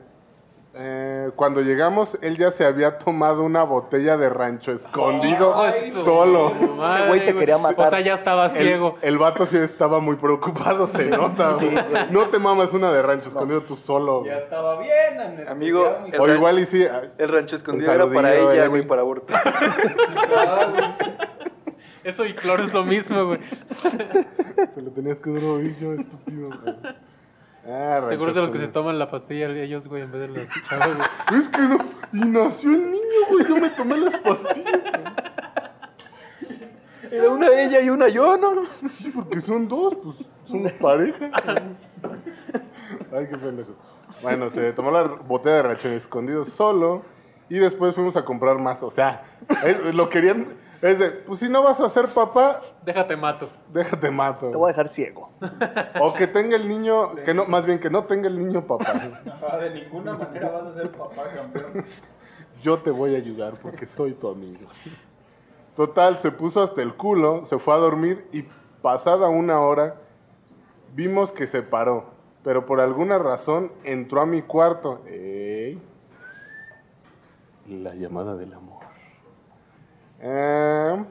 [0.79, 6.51] Eh, cuando llegamos, él ya se había tomado una botella de rancho escondido Ay, solo.
[6.53, 7.87] Madre, güey se quería matar.
[7.87, 8.97] O sea, ya estaba El, ciego.
[9.01, 11.53] el vato sí estaba muy preocupado, se nota.
[11.53, 11.71] güey.
[12.11, 14.23] No te mamas una de rancho escondido tú solo.
[14.25, 15.83] Ya estaba bien, Amigo,
[16.19, 16.85] O igual y sí.
[16.85, 19.21] ah, El rancho escondido era para ella, güey, para güey.
[22.03, 23.39] Eso y cloro es lo mismo, güey.
[24.73, 26.49] Se lo tenías que dar oído, estúpido.
[26.49, 26.75] güey.
[27.69, 30.27] Ah, Seguro es de los que se toman la pastilla ellos, güey, en vez de
[30.29, 31.07] los chavos, güey.
[31.39, 31.77] Es que no.
[32.13, 33.45] Y nació el niño, güey.
[33.47, 34.79] Yo me tomé las pastillas.
[37.11, 38.63] Era una ella y una yo, ¿no?
[38.91, 40.15] Sí, porque son dos, pues
[40.45, 41.29] somos pareja.
[43.13, 43.71] Ay, qué pendejo.
[44.21, 47.03] Bueno, se tomó la botella de rancho escondido solo
[47.49, 48.83] y después fuimos a comprar más.
[48.83, 49.23] O sea,
[49.93, 50.47] lo querían.
[50.81, 53.49] Es de, pues si no vas a ser papá, Déjate mato.
[53.73, 54.49] déjate mato.
[54.51, 55.31] Te voy a dejar ciego.
[55.99, 58.91] O que tenga el niño, que no, más bien que no tenga el niño papá.
[58.91, 61.85] Ajá, de ninguna manera vas a ser papá campeón.
[62.61, 64.67] Yo te voy a ayudar porque soy tu amigo.
[65.75, 68.45] Total, se puso hasta el culo, se fue a dormir y
[68.81, 69.95] pasada una hora
[70.93, 72.05] vimos que se paró.
[72.43, 75.01] Pero por alguna razón entró a mi cuarto.
[75.07, 75.79] Ey.
[77.67, 78.66] La llamada del amor.
[80.19, 81.05] Eh,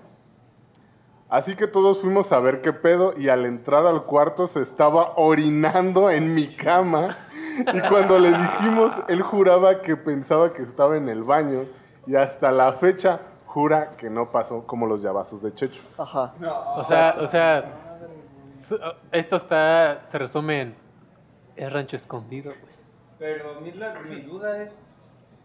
[1.28, 5.12] así que todos fuimos a ver qué pedo y al entrar al cuarto se estaba
[5.16, 7.16] orinando en mi cama.
[7.72, 11.64] Y cuando le dijimos, él juraba que pensaba que estaba en el baño
[12.07, 15.82] y hasta la fecha jura que no pasó como los llavazos de Checho.
[15.96, 16.34] Ajá.
[16.76, 17.64] O sea, o sea,
[19.12, 20.76] esto está, se resume en,
[21.57, 22.52] es rancho escondido.
[23.18, 24.78] Pero la, mi duda es,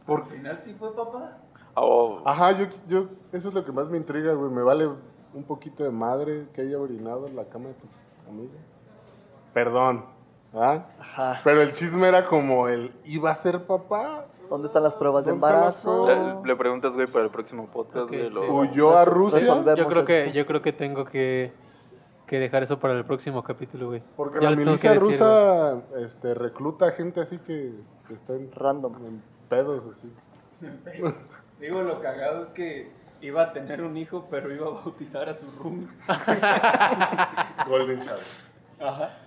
[0.06, 1.38] ¿por final sí fue papá?
[1.84, 4.52] Oh, Ajá, yo, yo, eso es lo que más me intriga, güey.
[4.52, 4.88] Me vale
[5.34, 7.88] un poquito de madre que haya orinado en la cama de tu
[8.30, 8.54] amiga.
[9.54, 10.06] Perdón,
[10.54, 10.86] ¿ah?
[11.00, 11.42] Ajá.
[11.44, 14.26] Pero el chisme era como el, ¿iba a ser papá?
[14.50, 16.42] ¿Dónde están las pruebas de ¿Dónde están las embarazo?
[16.44, 18.28] le, le preguntas, güey, para el próximo podcast, Ok, güey.
[18.30, 18.36] sí.
[18.36, 19.40] lo- ¿Huyó a Rusia?
[19.76, 21.52] Yo creo que, yo creo que tengo que,
[22.28, 24.04] que dejar eso para el próximo capítulo, güey.
[24.18, 27.74] Porque Ya la milicia decir, rusa este, recluta gente así que,
[28.08, 28.94] que está en, Random.
[29.06, 30.12] en pedos así.
[31.62, 32.90] Digo, lo cagado es que
[33.22, 35.88] iba a tener un hijo, pero iba a bautizar a su roomie.
[37.68, 38.24] Golden Shower.
[38.80, 39.18] Ajá.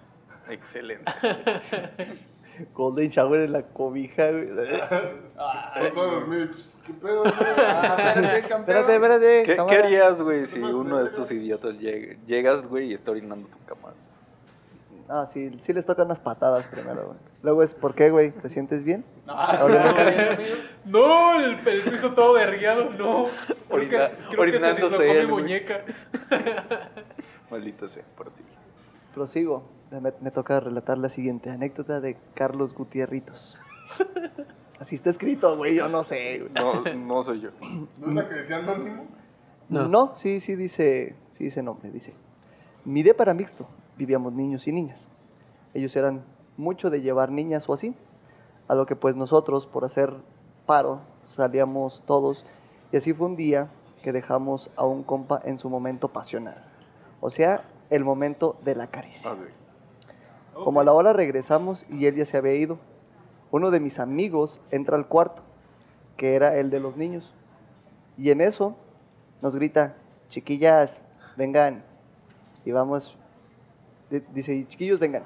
[0.50, 1.10] Excelente.
[2.74, 4.48] Golden Shower en la cobija, güey.
[6.86, 7.32] ¿Qué pedo, güey?
[7.58, 8.38] Ah, espérate.
[8.38, 9.42] Espérate, espérate.
[9.44, 13.58] ¿Qué, harías, güey, si uno de estos idiotas llega- llegas, güey, y está orinando tu
[13.64, 13.92] cama?
[15.08, 17.18] Ah, sí, sí les tocan unas patadas primero, güey.
[17.42, 18.30] Luego es, ¿por qué, güey?
[18.30, 19.04] ¿Te sientes bien?
[19.28, 19.66] Ah,
[20.86, 23.26] No, el, el piso todo derriado, no.
[23.68, 25.42] Creo que, Orina- creo que se orinándose dislocó mi él, güey.
[25.42, 25.80] muñeca.
[27.50, 28.42] Maldita sea, pero sí.
[29.14, 29.62] Prosigo.
[29.90, 33.56] Me, me toca relatar la siguiente anécdota de Carlos Gutierritos.
[34.80, 36.50] Así está escrito, güey, yo no sé, güey.
[36.52, 37.50] No, no soy yo.
[37.98, 39.06] ¿No es la que decía anónimo?
[39.68, 39.86] No.
[39.88, 40.16] No.
[40.16, 42.12] sí, sí dice, sí dice nombre, dice.
[42.84, 45.08] Mi depa era mixto, vivíamos niños y niñas.
[45.72, 46.24] Ellos eran
[46.56, 47.94] mucho de llevar niñas o así,
[48.68, 50.14] a lo que pues nosotros, por hacer
[50.66, 52.46] paro, salíamos todos,
[52.92, 53.68] y así fue un día
[54.02, 56.64] que dejamos a un compa en su momento pasional.
[57.20, 59.34] O sea, el momento de la caricia.
[60.52, 62.78] Como a la hora regresamos y él ya se había ido,
[63.50, 65.42] uno de mis amigos entra al cuarto,
[66.16, 67.32] que era el de los niños.
[68.16, 68.76] Y en eso
[69.42, 69.96] nos grita,
[70.28, 71.02] chiquillas,
[71.36, 71.84] vengan.
[72.64, 73.16] Y vamos,
[74.20, 75.24] dice, "Y chiquillos, vengan.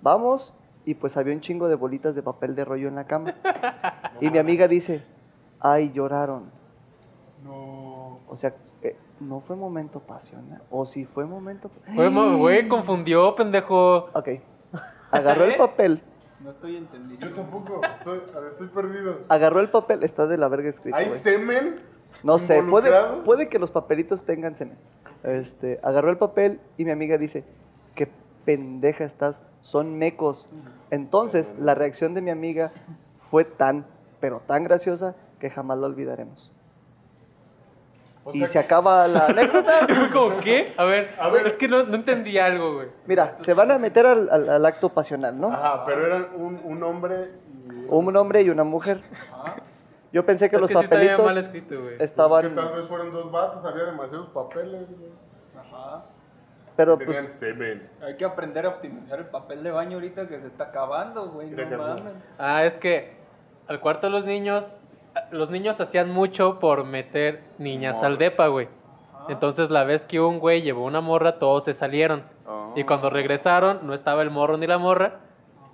[0.00, 0.54] Vamos,
[0.84, 3.34] y pues había un chingo de bolitas de papel de rollo en la cama.
[4.20, 5.02] Y mi amiga dice,
[5.58, 6.44] ay, lloraron.
[7.42, 8.20] No.
[8.28, 10.62] O sea, eh, no fue momento pasional.
[10.70, 11.70] O si fue momento...
[11.92, 14.10] Güey, confundió, pendejo.
[14.12, 14.28] Ok.
[15.10, 16.02] Agarró el papel.
[16.38, 17.26] No estoy entendiendo.
[17.26, 18.20] Yo tampoco, estoy,
[18.50, 19.20] estoy perdido.
[19.28, 21.76] Agarró el papel, está de la verga escrito, ¿Hay semen?
[22.22, 22.90] No sé, puede,
[23.24, 24.76] puede que los papelitos tengan semen.
[25.24, 27.44] Este, agarró el papel y mi amiga dice,
[27.94, 28.08] qué
[28.44, 30.48] pendeja estás, son mecos.
[30.90, 32.72] Entonces, la reacción de mi amiga
[33.18, 33.86] fue tan,
[34.20, 36.50] pero tan graciosa que jamás la olvidaremos.
[38.24, 39.86] O y sea se que- acaba la anécdota.
[39.88, 40.74] Fue como, ¿qué?
[40.76, 41.46] A ver, A ver.
[41.46, 42.88] es que no, no entendí algo, güey.
[43.06, 45.52] Mira, se van a meter al, al- al acto pasional, ¿no?
[45.52, 47.32] Ajá, pero eran un, un hombre
[47.64, 47.86] y...
[47.88, 49.02] Un hombre y una mujer.
[50.12, 51.84] Yo pensé que es los que sí papelitos mal escrito, güey.
[51.84, 52.54] Pues que estaban...
[52.54, 55.10] tal vez fueron dos vatos, había demasiados papeles, güey.
[55.58, 56.04] Ajá.
[56.82, 57.88] Pero Tenían pues, semen.
[58.02, 61.50] Hay que aprender a optimizar el papel de baño ahorita que se está acabando, güey.
[61.50, 62.12] No mames.
[62.38, 63.12] Ah, es que
[63.68, 64.74] al cuarto de los niños,
[65.14, 68.68] ah, los niños hacían mucho por meter niñas al depa, güey.
[69.28, 72.24] Entonces la vez que un güey llevó una morra, todos se salieron.
[72.48, 72.72] Oh.
[72.74, 75.20] Y cuando regresaron, no estaba el morro ni la morra.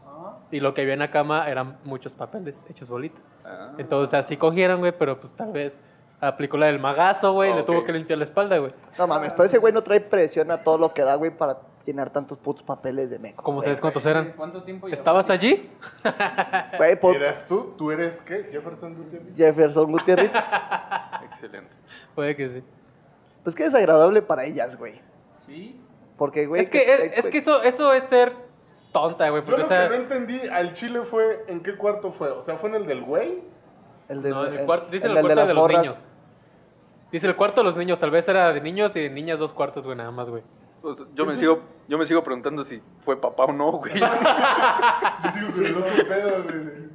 [0.05, 0.41] Ajá.
[0.51, 3.19] Y lo que había en la cama eran muchos papeles hechos bolita.
[3.47, 3.73] Ah.
[3.79, 5.81] Entonces así cogieron, güey, pero pues tal vez
[6.21, 8.73] aplicó la del magazo, güey, le tuvo que limpiar la espalda, güey.
[8.99, 11.59] no mames, pero ese güey no trae presión a todo lo que da, güey, para
[11.87, 13.43] llenar tantos putos papeles de meco.
[13.43, 14.35] ¿Cómo sabes cuántos eran?
[14.37, 14.89] ¿Cuánto tiempo?
[14.89, 15.71] ¿Estabas allí?
[16.77, 17.75] Güey, por ¿Eras tú?
[17.79, 18.49] ¿Tú eres qué?
[18.51, 19.37] ¿Jefferson Gutiérrez?
[19.37, 20.31] Jefferson Gutiérrez.
[21.25, 21.71] Excelente.
[22.14, 22.62] Puede que sí.
[23.43, 25.01] Pues qué desagradable para ellas, güey.
[25.31, 25.81] Sí.
[26.19, 26.61] Porque, güey.
[26.61, 28.35] es que, es, es que eso, eso es ser
[28.93, 29.43] tonta, güey.
[29.47, 32.29] Yo lo o sea, que no entendí al chile fue en qué cuarto fue.
[32.31, 33.43] O sea, ¿fue en el del güey?
[34.09, 35.83] El de, no, en el el- cuarto, dice el, cuarto de, los morras.
[35.83, 36.09] niños.
[37.13, 39.53] Dice el cuarto de los niños, tal vez era de niños y de niñas dos
[39.53, 40.43] cuartos, güey, nada más, güey.
[41.15, 43.93] Yo, me sigo, yo me sigo preguntando si fue papá o no, güey.
[43.99, 46.89] Yo sigo con el otro pedo, güey.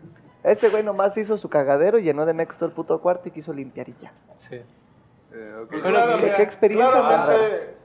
[0.44, 3.90] Este güey nomás hizo su cagadero, llenó de todo el puto cuarto y quiso limpiar
[3.90, 4.14] y ya.
[4.36, 4.56] Sí.
[4.56, 5.66] Eh.
[5.70, 7.76] Pues ¿qué experiencia claramente-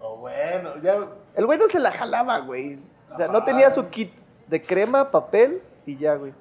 [0.00, 1.08] O bueno, ya.
[1.34, 2.78] El güey no se la jalaba, güey.
[3.10, 4.12] O sea, no tenía su kit
[4.48, 6.32] de crema, papel y ya, güey.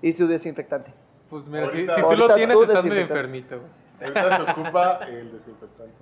[0.00, 0.92] Y su desinfectante.
[1.32, 3.60] Pues mira, si, Ahorita- si tú lo tienes, tú estás medio enfermito.
[4.02, 5.94] Ahorita se ocupa el desinfectante.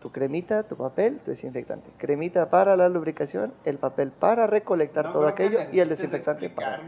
[0.00, 1.90] Tu cremita, tu papel, tu desinfectante.
[1.98, 6.80] Cremita para la lubricación, el papel para recolectar No todo aquello y el desinfectante para...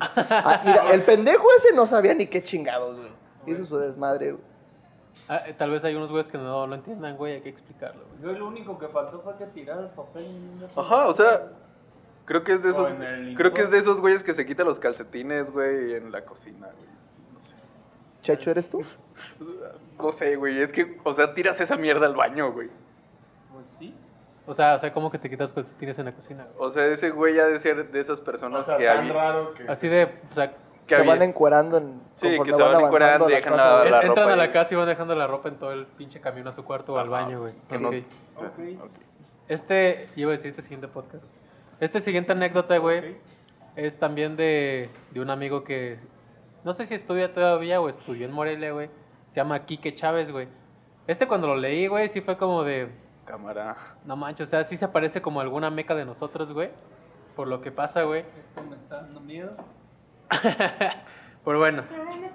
[0.00, 3.10] Ah, mira, el pendejo ese no sabía ni qué chingados, güey.
[3.46, 4.44] Hizo su desmadre, güey.
[5.28, 8.06] Ah, eh, tal vez hay unos güeyes que no lo entiendan, güey, hay que explicarlo,
[8.08, 8.22] güey.
[8.22, 10.24] Yo lo único que faltó fue que tirar el papel.
[10.74, 11.48] Ajá, o sea,
[12.24, 12.90] creo que es de esos.
[13.36, 16.68] Creo que es de esos güeyes que se quita los calcetines, güey, en la cocina,
[16.74, 16.94] güey.
[18.24, 18.82] Chacho, ¿eres tú?
[19.98, 20.60] No sé, güey.
[20.60, 22.68] Es que, o sea, tiras esa mierda al baño, güey.
[23.52, 23.94] Pues sí.
[24.46, 26.68] O sea, o sea, ¿cómo que te quitas calcetines en la cocina, güey?
[26.68, 29.10] O sea, ese güey ya de ser de esas O personas sea, que tan hay.
[29.12, 29.64] raro que.
[29.68, 30.50] Así de, o sea,
[30.86, 33.84] que se había- van encuerando en, Sí, que se van avanzando encuerando la dejan la-
[33.84, 35.86] la- en- entran ropa a la casa y van dejando la ropa en todo el
[35.86, 37.54] pinche camino a su cuarto o al baño, güey.
[37.80, 37.94] no- Ok.
[38.82, 38.90] Ok.
[39.48, 41.24] Este, iba a decir este siguiente podcast.
[41.24, 41.36] güey.
[41.80, 43.16] Este siguiente anécdota, güey,
[43.76, 45.98] es también de, de un amigo que
[46.64, 48.90] no sé si estudia todavía o estudió en Morelia, güey.
[49.28, 50.48] Se llama Quique Chávez, güey.
[51.06, 52.88] Este cuando lo leí, güey, sí fue como de,
[53.24, 53.76] Cámara.
[54.04, 56.70] no manches, o sea, sí se parece como alguna meca de nosotros, güey.
[57.36, 58.24] Por lo que pasa, güey.
[58.40, 59.56] Esto me está dando miedo.
[61.44, 61.84] Pero bueno,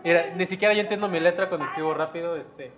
[0.03, 2.71] mira, ni siquiera yo entiendo mi letra cuando escribo rápido, este,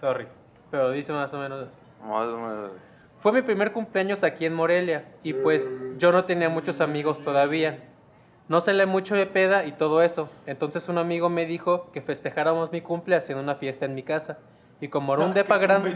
[0.00, 0.26] sorry.
[0.70, 1.78] Pero dice más o menos así.
[2.02, 2.72] Más o menos.
[3.18, 7.84] Fue mi primer cumpleaños aquí en Morelia y pues yo no tenía muchos amigos todavía.
[8.48, 10.30] No se lee mucho de peda y todo eso.
[10.46, 14.38] Entonces un amigo me dijo que festejáramos mi cumple haciendo una fiesta en mi casa.
[14.80, 15.90] Y como era un depa grande...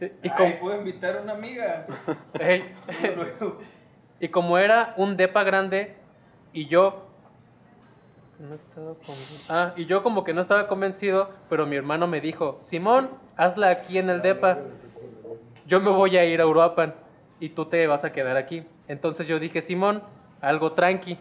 [0.00, 1.86] y, Ay, como, puedo invitar a una amiga.
[2.38, 2.74] Ey,
[3.16, 3.58] Luego.
[4.18, 5.96] y como era un depa grande
[6.52, 7.06] y yo...
[8.38, 12.20] No estaba conven- Ah, y yo como que no estaba convencido, pero mi hermano me
[12.22, 14.58] dijo, Simón, hazla aquí en el depa.
[15.66, 16.94] Yo me voy a ir a Uruapan
[17.38, 18.64] y tú te vas a quedar aquí.
[18.88, 20.02] Entonces yo dije, Simón,
[20.40, 21.18] algo tranqui.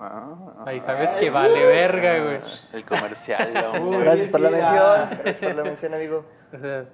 [0.00, 2.38] Ah, Ahí sabes que vale verga, güey.
[2.72, 3.52] El comercial,
[3.82, 3.98] Uy.
[3.98, 4.78] Gracias por la mención.
[4.78, 5.10] ah.
[5.22, 6.24] Gracias por la mención, amigo.
[6.54, 6.84] O sea,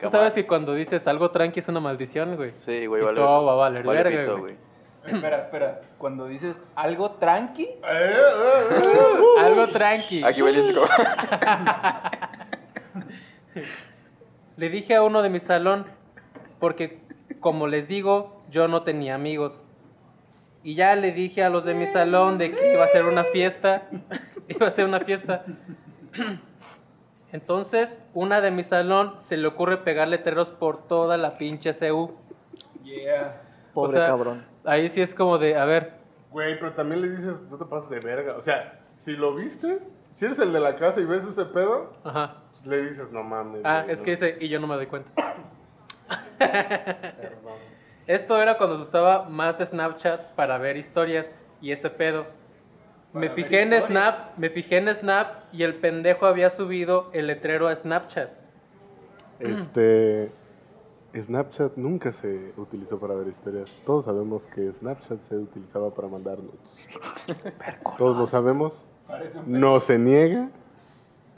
[0.00, 2.52] tú sabes que cuando dices algo tranqui es una maldición, güey.
[2.60, 3.16] Sí, güey, Y vale.
[3.16, 4.54] todo va a valer vale verga, pito, güey.
[5.04, 5.80] Espera, espera.
[5.98, 7.68] Cuando dices algo tranqui.
[9.38, 10.22] Algo tranqui.
[10.24, 10.86] Aquí va el índico.
[14.56, 15.86] Le dije a uno de mi salón,
[16.60, 17.00] porque
[17.40, 19.60] como les digo, yo no tenía amigos.
[20.64, 23.22] Y ya le dije a los de mi salón de que iba a ser una
[23.24, 23.86] fiesta.
[24.48, 25.44] iba a ser una fiesta.
[27.30, 32.12] Entonces, una de mi salón se le ocurre pegar letreros por toda la pinche CU.
[32.82, 33.42] yeah.
[33.72, 34.44] Pobre O sea, cabrón.
[34.64, 36.04] Ahí sí es como de, a ver,
[36.34, 38.36] Güey, pero también le dices, no te pases de verga.
[38.36, 39.78] O sea, si lo viste,
[40.10, 42.42] si eres el de la casa y ves ese pedo, ajá.
[42.50, 43.60] pues le dices, no mames.
[43.64, 44.04] Ah, güey, es no".
[44.04, 45.12] que dice, y yo no me doy cuenta.
[48.06, 51.30] Esto era cuando se usaba más Snapchat para ver historias
[51.60, 52.26] y ese pedo.
[53.12, 53.80] Me fijé en.
[53.80, 58.30] Snap, me fijé en Snap y el pendejo había subido el letrero a Snapchat.
[59.38, 60.32] Este.
[61.16, 63.80] Snapchat nunca se utilizó para ver historias.
[63.86, 66.76] Todos sabemos que Snapchat se utilizaba para mandar nudes.
[67.96, 68.84] Todos lo sabemos.
[69.46, 70.50] No se niega,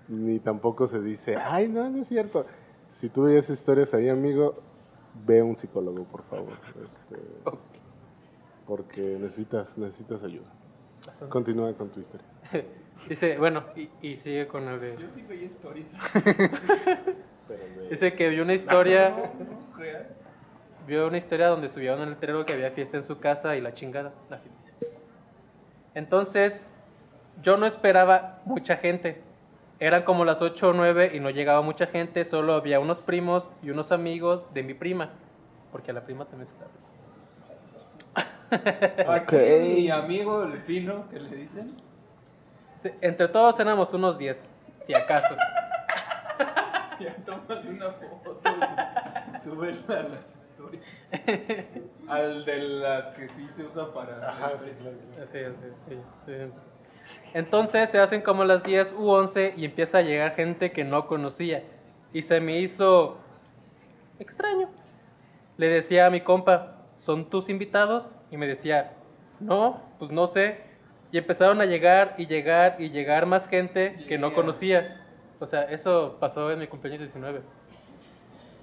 [0.09, 2.47] ni tampoco se dice, ay, no, no es cierto.
[2.89, 4.55] Si tú veías historias ahí, amigo,
[5.25, 6.55] ve a un psicólogo, por favor.
[6.85, 7.17] Este,
[8.67, 10.51] porque necesitas, necesitas ayuda.
[11.29, 12.27] Continúa con tu historia.
[13.09, 14.97] Dice, bueno, y, y sigue con el de...
[14.99, 15.93] Yo sí veía stories.
[17.91, 20.09] Dice que vio una historia, No, real.
[20.87, 23.73] vio una historia donde subieron el letrero que había fiesta en su casa y la
[23.73, 24.13] chingada.
[24.31, 24.73] Así dice.
[25.95, 26.63] Entonces,
[27.43, 29.23] yo no esperaba mucha gente.
[29.79, 33.51] Eran como las 8 o 9 y no llegaba mucha gente, solo había unos primos
[33.63, 35.11] y unos amigos de mi prima.
[35.71, 36.67] Porque a la prima también se la
[39.15, 41.77] Aquí mi amigo el fino, que le dicen.
[42.77, 44.49] Sí, Entre todos éramos unos 10,
[44.87, 45.37] si acaso.
[46.99, 48.41] Ya tómale una foto,
[49.39, 50.83] súbela a las historias.
[52.09, 54.31] Al de las que sí se usa para.
[54.31, 55.27] Ajá, este, sí, claro, claro.
[55.27, 56.53] Sí, sí, sí, sí.
[57.35, 61.07] Entonces se hacen como las 10 u 11 y empieza a llegar gente que no
[61.07, 61.63] conocía.
[62.13, 63.19] Y se me hizo
[64.19, 64.71] extraño.
[65.57, 68.17] Le decía a mi compa, ¿son tus invitados?
[68.31, 68.93] Y me decía,
[69.41, 70.61] no, pues no sé.
[71.13, 75.03] Y empezaron a llegar y llegar y llegar más gente que no conocía.
[75.39, 77.41] O sea, eso pasó en mi cumpleaños 19.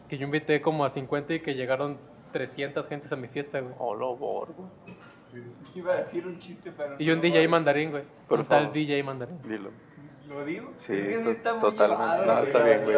[0.10, 1.98] Que yo invité como a 50 y que llegaron
[2.32, 3.74] 300 gentes a mi fiesta, güey.
[3.78, 4.70] Oh, lo borgo.
[5.76, 6.96] Iba a decir un chiste, pero.
[7.00, 8.04] Y no un DJ mandarín, güey.
[8.28, 8.74] Por Un tal favor.
[8.74, 9.42] DJ mandarín.
[9.44, 9.72] Dilo.
[10.28, 10.72] Lo ¿Lo digo?
[10.78, 12.04] Sí, es que sí está muy totalmente.
[12.06, 12.96] llevado, No, está bien, güey.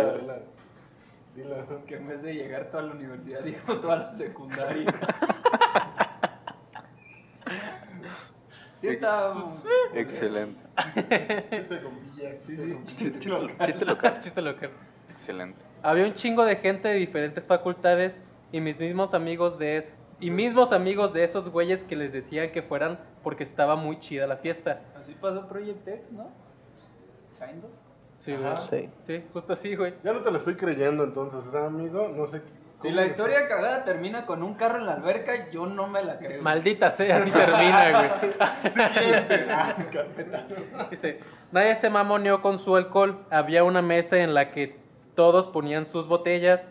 [1.35, 1.65] Dila.
[1.85, 4.85] Que en vez de llegar toda la universidad, dijo toda la secundaria.
[8.77, 9.33] sí, está.
[9.93, 10.59] Excelente.
[11.51, 13.47] Chiste con Villa, Sí, chiste sí, chiste Chiste local.
[13.47, 13.67] local.
[13.67, 14.19] Chiste local.
[14.19, 14.69] Chiste local.
[15.09, 15.59] Excelente.
[15.81, 18.19] Había un chingo de gente de diferentes facultades
[18.51, 22.51] y mis mismos amigos de es- y mismos amigos de esos güeyes que les decían
[22.51, 24.81] que fueran porque estaba muy chida la fiesta.
[24.99, 26.29] Así pasó Project X, ¿no?
[28.17, 28.53] Sí, güey.
[28.69, 28.89] Sí.
[29.01, 29.93] Sí, justo así, güey.
[30.03, 32.07] Ya no te lo estoy creyendo entonces, ¿eh, amigo?
[32.15, 32.41] No sé.
[32.77, 36.03] Si cómo- la historia cagada termina con un carro en la alberca, yo no me
[36.03, 36.41] la creo.
[36.41, 38.73] Maldita sea, así termina, güey.
[38.93, 39.45] Siguiente.
[39.49, 40.61] Ah, Carpetazo.
[40.89, 41.19] Dice,
[41.51, 43.25] nadie se mamoneó con su alcohol.
[43.29, 44.77] Había una mesa en la que
[45.13, 46.67] todos ponían sus botellas.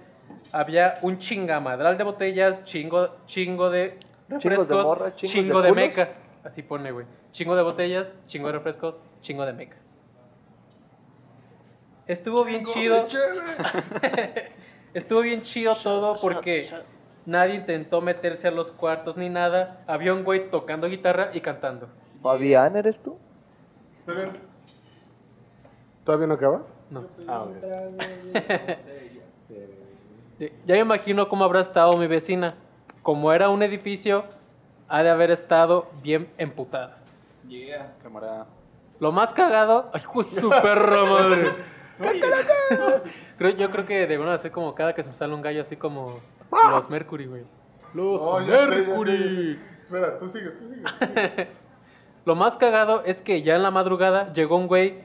[0.53, 5.75] Había un chingamadral de botellas, chingo, chingo de de refrescos, morra, chingos chingo de de,
[5.75, 6.13] meca.
[6.43, 7.07] Así pone, güey.
[7.33, 9.77] Chingo de botellas, chingo de refrescos, chingo de meca.
[12.07, 13.07] Estuvo bien chido.
[14.95, 16.71] Estuvo bien chido todo porque
[17.27, 19.83] nadie intentó meterse a los cuartos ni nada.
[19.87, 21.89] Había un güey tocando guitarra y cantando.
[22.23, 23.19] Fabián, ¿eres tú?
[26.05, 26.63] ¿Todavía no acaba?
[26.91, 27.07] No.
[27.27, 27.47] Ah.
[30.39, 32.55] Ya me imagino cómo habrá estado mi vecina.
[33.03, 34.24] Como era un edificio,
[34.89, 36.97] ha de haber estado bien emputada.
[37.49, 37.93] Yeah.
[38.03, 38.47] Cámara.
[39.01, 39.91] Lo más cagado.
[39.93, 41.53] ¡Ay, su perra madre!
[43.39, 45.76] Creo- yo creo que debieron hacer como cada que se me sale un gallo, así
[45.76, 46.18] como
[46.70, 47.43] los Mercury, güey.
[47.93, 48.66] Los Oh, sé, sé.
[48.66, 49.61] Mercury.
[49.82, 50.82] Espera, tú sigue, tú sigue.
[50.82, 51.49] tú sigue.
[52.24, 55.01] Lo más cagado es que ya en la madrugada llegó un güey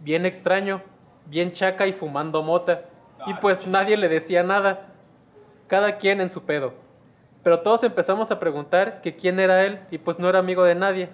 [0.00, 0.82] bien extraño,
[1.26, 2.82] bien chaca y fumando mota.
[3.26, 4.86] Y pues nadie le decía nada.
[5.66, 6.74] Cada quien en su pedo.
[7.42, 10.74] Pero todos empezamos a preguntar que quién era él y pues no era amigo de
[10.74, 11.08] nadie.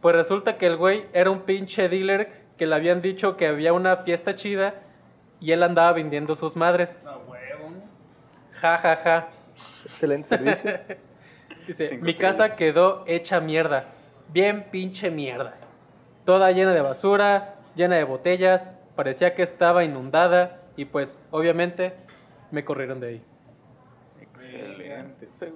[0.00, 3.72] Pues resulta que el güey era un pinche dealer que le habían dicho que había
[3.72, 4.74] una fiesta chida
[5.40, 6.98] y él andaba vendiendo sus madres.
[8.52, 9.28] Ja, ja, ja.
[9.84, 10.70] Excelente servicio.
[11.66, 12.36] Dice, Cinco mi estrellas.
[12.38, 13.84] casa quedó hecha mierda.
[14.28, 15.54] Bien pinche mierda.
[16.24, 18.70] Toda llena de basura, llena de botellas.
[18.96, 20.60] Parecía que estaba inundada.
[20.78, 21.92] Y pues, obviamente,
[22.52, 23.22] me corrieron de ahí.
[24.22, 25.28] Excelente.
[25.36, 25.52] Se,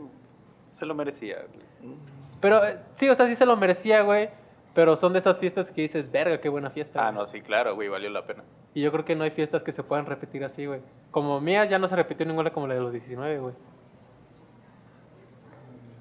[0.73, 1.37] se lo merecía.
[1.47, 1.95] güey.
[2.41, 4.31] Pero eh, sí, o sea, sí se lo merecía, güey.
[4.75, 6.99] Pero son de esas fiestas que dices, verga, qué buena fiesta.
[7.07, 7.21] Ah, güey".
[7.21, 8.43] no, sí, claro, güey, valió la pena.
[8.75, 10.81] Y yo creo que no hay fiestas que se puedan repetir así, güey.
[11.13, 13.55] Como mías ya no se repitió ninguna como la de los 19, güey.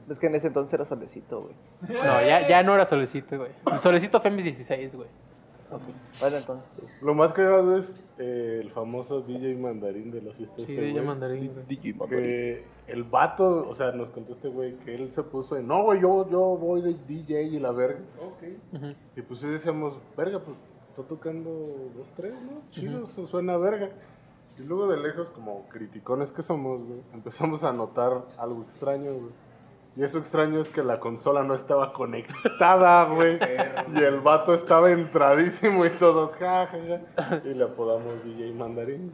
[0.09, 1.53] es que en ese entonces era solecito, güey.
[1.89, 3.51] No, ya, ya no era solecito, güey.
[3.71, 5.09] El solecito fue en mis 16, güey.
[5.71, 5.81] Ok.
[6.19, 6.97] Bueno, entonces.
[7.01, 10.87] Lo más cagado es eh, el famoso DJ Mandarín de la fiesta Sí, este de
[10.89, 11.05] ella güey.
[11.07, 11.51] mandarín.
[12.09, 15.83] Que el vato, o sea, nos contó este güey que él se puso en, no,
[15.83, 17.99] güey, yo, yo voy de DJ y la verga.
[18.73, 18.93] Ujú.
[19.15, 20.57] Y pues sí decíamos, verga, pues
[20.89, 21.49] está tocando
[21.95, 22.61] dos, tres, ¿no?
[22.71, 23.91] Chido, eso suena verga.
[24.59, 29.31] Y luego de lejos, como criticones que somos, güey, empezamos a notar algo extraño, güey.
[29.95, 33.37] Y eso extraño es que la consola no estaba conectada, güey.
[33.93, 37.41] y el vato estaba entradísimo y todos, ja, ja, ja.
[37.43, 39.13] Y le apodamos DJ Mandarín.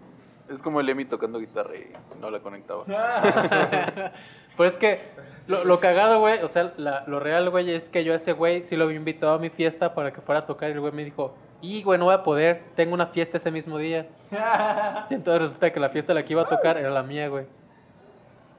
[0.49, 2.86] Es como el Emi tocando guitarra y no la conectaba.
[4.55, 5.01] Pues es que
[5.47, 8.32] lo, lo cagado, güey, o sea, la- lo real, güey, es que yo a ese
[8.34, 10.80] güey sí lo había invitado a mi fiesta para que fuera a tocar y el
[10.80, 14.07] güey me dijo, y güey, no voy a poder, tengo una fiesta ese mismo día.
[15.09, 17.28] Y entonces resulta que la fiesta a la que iba a tocar era la mía,
[17.30, 17.45] güey.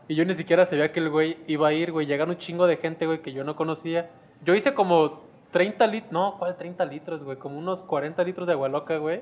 [0.09, 2.07] Y yo ni siquiera sabía que el güey iba a ir, güey.
[2.07, 4.11] Llegaron un chingo de gente, güey, que yo no conocía.
[4.43, 5.21] Yo hice como
[5.53, 7.37] 30 litros, no, ¿cuál 30 litros, güey?
[7.37, 9.21] Como unos 40 litros de agua loca, güey.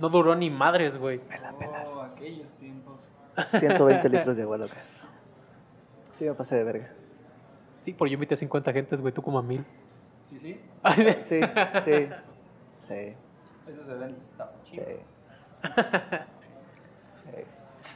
[0.00, 1.20] No duró ni madres, güey.
[1.94, 3.08] Oh, aquellos tiempos.
[3.50, 4.76] 120 litros de agua loca.
[6.14, 6.90] Sí, me pasé de verga.
[7.82, 9.64] Sí, por yo invité a 50 gentes, güey, tú como a mil.
[10.22, 10.60] Sí, sí.
[11.22, 11.40] Sí,
[11.84, 12.08] sí.
[12.88, 13.14] Sí,
[13.68, 14.72] Esos eventos están sí.
[14.72, 14.88] chidos.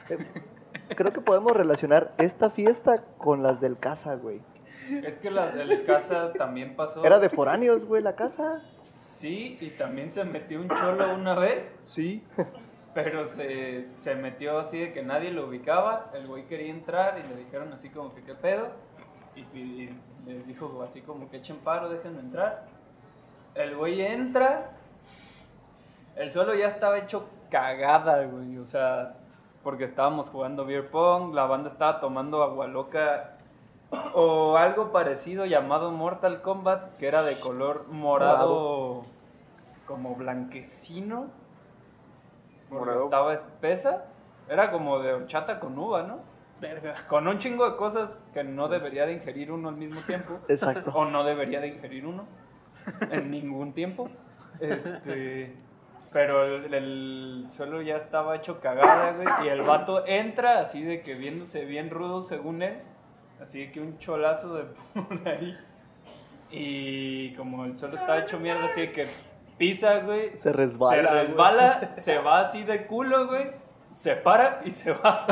[0.09, 0.15] Sí.
[0.95, 4.41] Creo que podemos relacionar esta fiesta con las del casa, güey.
[5.05, 7.05] Es que las de la casa también pasó.
[7.05, 8.63] Era de foráneos, güey, la casa.
[8.97, 12.23] Sí, y también se metió un cholo una vez, Sí.
[12.95, 16.11] pero se, se metió así de que nadie lo ubicaba.
[16.15, 18.69] El güey quería entrar y le dijeron así como que qué pedo.
[19.35, 22.67] Y, y les dijo así como que echen paro, déjenme entrar.
[23.55, 24.71] El güey entra.
[26.15, 28.59] El suelo ya estaba hecho cagada, güey.
[28.59, 29.17] O sea,
[29.65, 33.39] porque estábamos jugando beer pong, la banda estaba tomando agua loca
[34.15, 39.03] o algo parecido llamado Mortal Kombat, que era de color morado,
[39.87, 41.29] como blanquecino.
[42.69, 43.05] Porque Morado.
[43.05, 44.07] estaba espesa.
[44.49, 46.19] Era como de horchata con uva, ¿no?
[46.61, 46.95] Verga.
[47.09, 50.41] Con un chingo de cosas que no debería de ingerir uno al mismo tiempo.
[50.49, 50.93] Exacto.
[50.95, 52.27] O no debería de ingerir uno
[53.11, 54.09] en ningún tiempo.
[54.61, 55.57] Este,
[56.15, 59.27] Pero el, el suelo ya estaba hecho cagada, güey.
[59.45, 62.79] Y el vato entra así de que viéndose bien rudo según él.
[63.43, 64.63] Así de que un cholazo de
[64.95, 65.59] por ahí.
[66.53, 69.09] Y como el suelo estaba hecho mierda, así de que
[69.59, 70.39] pisa, güey.
[70.39, 71.27] Se resbala, Se güey.
[71.27, 73.51] resbala, se va así de culo, güey.
[73.93, 75.27] Se para y se va.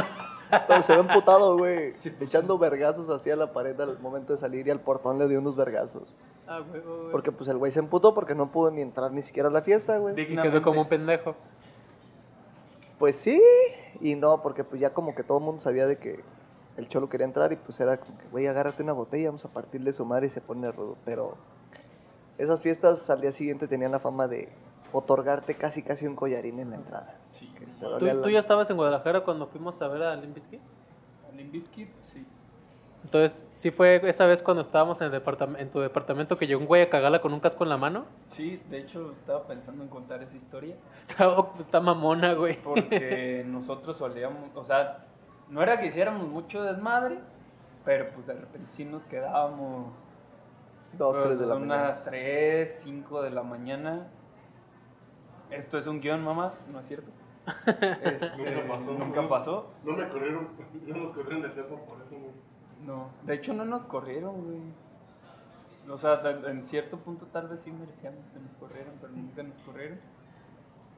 [0.66, 1.94] Pero se ve emputado, güey.
[1.98, 5.28] Sí, pues, echando vergazos hacia la pared al momento de salir y al portón le
[5.28, 6.12] dio unos vergazos.
[6.56, 7.10] Ah, güey, güey.
[7.10, 9.62] Porque pues el güey se emputó porque no pudo ni entrar ni siquiera a la
[9.62, 10.14] fiesta, güey.
[10.20, 11.34] Y quedó como un pendejo.
[12.98, 13.40] Pues sí
[14.00, 16.20] y no, porque pues ya como que todo el mundo sabía de que
[16.76, 19.48] el cholo quería entrar y pues era como que, güey, agárrate una botella, vamos a
[19.48, 20.96] partirle su madre y se pone rudo.
[21.04, 21.36] Pero
[22.38, 24.48] esas fiestas al día siguiente tenían la fama de
[24.92, 27.16] otorgarte casi casi un collarín en la entrada.
[27.30, 27.52] Sí.
[27.98, 30.16] ¿Tú, la- tú ya estabas en Guadalajara cuando fuimos a ver a
[31.50, 32.26] Bizkit, sí.
[33.04, 36.60] Entonces, ¿sí fue esa vez cuando estábamos en, el departam- en tu departamento que llegó
[36.60, 38.04] un güey a cagarla con un casco en la mano?
[38.28, 40.76] Sí, de hecho estaba pensando en contar esa historia.
[40.94, 42.62] Está, está mamona, güey.
[42.62, 45.04] Porque nosotros solíamos, o sea,
[45.48, 47.18] no era que hiciéramos mucho desmadre,
[47.84, 49.92] pero pues de repente sí nos quedábamos
[50.96, 52.04] Dos, pues, tres de la unas mañana.
[52.04, 54.06] 3, 5 de la mañana.
[55.50, 57.10] Esto es un guion, mamá, ¿no es cierto?
[58.02, 58.92] Este, Nunca pasó.
[58.92, 59.70] Nunca pasó.
[59.84, 60.48] No me corrieron,
[60.86, 62.30] no nos corrieron de jefa por eso, güey.
[62.86, 64.60] No, de hecho no nos corrieron, güey.
[65.88, 69.60] O sea, en cierto punto tal vez sí merecíamos que nos corrieran, pero nunca nos
[69.62, 69.98] corrieron.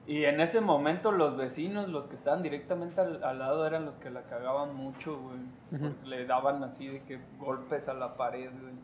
[0.06, 3.96] Y en ese momento los vecinos, los que estaban directamente al, al lado, eran los
[3.96, 5.92] que la cagaban mucho, güey.
[6.04, 8.74] Le daban así de que golpes a la pared, güey.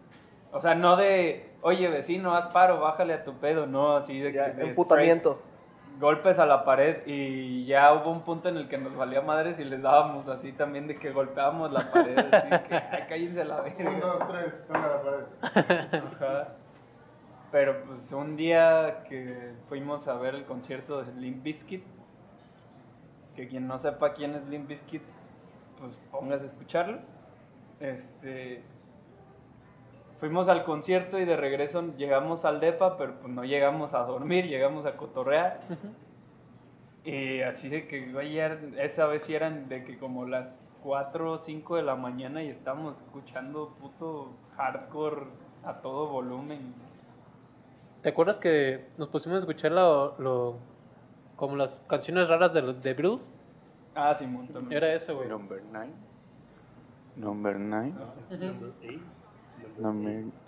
[0.53, 4.33] O sea, no de, oye vecino, haz paro, bájale a tu pedo, no, así de
[4.33, 4.63] Ya, que...
[4.63, 5.41] de emputamiento.
[6.01, 9.61] Golpes a la pared y ya hubo un punto en el que nos valía madres
[9.61, 13.61] y les dábamos así también de que golpeábamos la pared, así que ay, cállense la
[13.61, 14.01] Un, verga.
[14.01, 16.03] dos, tres, toma la pared.
[16.15, 16.49] Ajá.
[17.53, 21.85] Pero pues un día que fuimos a ver el concierto de Limp Bizkit,
[23.37, 25.03] que quien no sepa quién es Limp Bizkit,
[25.79, 26.99] pues póngase a escucharlo.
[27.81, 28.63] Este
[30.21, 34.47] fuimos al concierto y de regreso llegamos al depa, pero pues no llegamos a dormir,
[34.47, 35.61] llegamos a cotorrear.
[37.05, 41.39] Y así de que, ya esa vez sí eran de que como las 4 o
[41.39, 45.27] 5 de la mañana y estábamos escuchando puto hardcore
[45.65, 46.75] a todo volumen.
[48.03, 50.57] ¿Te acuerdas que nos pusimos a escuchar lo, lo-
[51.37, 53.31] como las canciones raras de, los- de Beatles?
[53.95, 54.73] Ah, Simón también.
[54.83, 55.29] Era eso, güey.
[55.29, 55.91] Number 9.
[57.17, 57.93] Number 9.
[58.31, 58.73] Number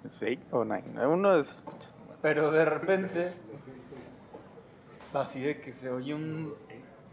[0.08, 1.06] 6 o 9.
[1.06, 1.92] Uno de esos pinches.
[2.20, 3.32] Pero de repente,
[5.12, 6.54] así de que se oye un.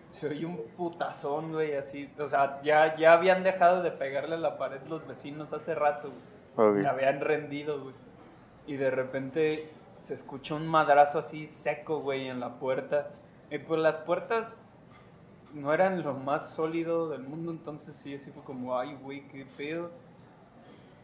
[0.09, 2.11] Se oye un putazón, güey, así.
[2.19, 6.11] O sea, ya, ya habían dejado de pegarle a la pared los vecinos hace rato,
[6.55, 6.81] güey.
[6.81, 7.95] Se habían rendido, güey.
[8.65, 9.69] Y de repente
[10.01, 13.11] se escucha un madrazo así seco, güey, en la puerta.
[13.51, 14.57] Y pues las puertas
[15.53, 19.45] no eran lo más sólido del mundo, entonces sí, así fue como, ay, güey, qué
[19.57, 19.89] pedo.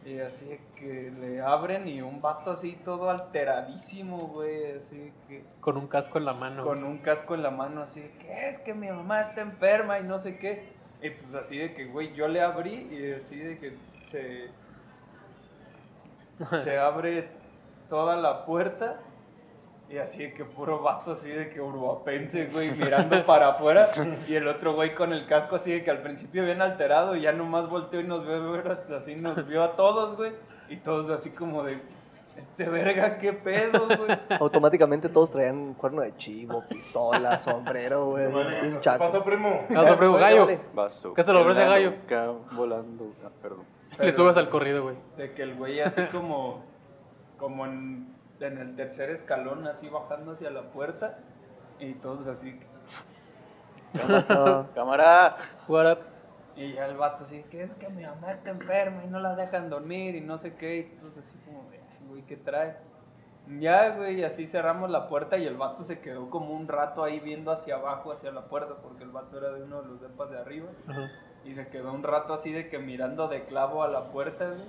[0.05, 5.43] Y así de que le abren y un vato así todo alteradísimo, güey, así que
[5.59, 6.63] Con un casco en la mano.
[6.63, 9.99] con un casco en la mano, así de que es que mi mamá está enferma
[9.99, 10.69] y no sé qué.
[11.01, 14.51] Y pues así de que, güey, yo le abrí y así de que se,
[16.63, 17.27] se abre
[17.89, 18.99] toda la puerta
[19.89, 23.89] y así de que puro vato así de que urbapense, güey, mirando para afuera
[24.27, 27.21] y el otro güey con el casco así de que al principio bien alterado y
[27.21, 28.63] ya nomás volteó y nos vio
[28.97, 30.31] así, nos vio a todos, güey,
[30.69, 31.79] y todos así como de,
[32.37, 34.19] este verga, qué pedo, güey.
[34.39, 38.27] Automáticamente todos traían cuerno de chivo, pistola, sombrero, güey.
[38.81, 39.65] ¿Qué pasó, primo?
[39.75, 40.47] Ah, sobre un gallo.
[40.73, 41.13] Vaso.
[41.13, 41.91] ¿Qué se le ofrece Gallo?
[41.91, 43.13] nuca volando.
[43.23, 43.63] Ah, perdón.
[43.99, 44.95] Le subes al corrido, güey.
[45.15, 46.61] De que el güey así como,
[47.37, 48.14] como en,
[48.45, 51.17] en el tercer escalón, así bajando hacia la puerta.
[51.79, 52.59] Y todos así.
[53.93, 54.67] ¿Qué pasó?
[54.75, 55.35] Cámara.
[55.67, 55.99] What up?
[56.55, 59.35] Y ya el vato así, que es que mi mamá está enferma y no la
[59.35, 60.77] dejan dormir y no sé qué.
[60.77, 62.77] Y todos así como, de, "Ay, güey, ¿qué trae?
[63.59, 67.03] Ya, güey, y así cerramos la puerta y el vato se quedó como un rato
[67.03, 70.01] ahí viendo hacia abajo, hacia la puerta, porque el vato era de uno de los
[70.01, 70.67] depas de arriba.
[70.87, 71.09] Ajá.
[71.43, 74.63] Y se quedó un rato así de que mirando de clavo a la puerta, güey.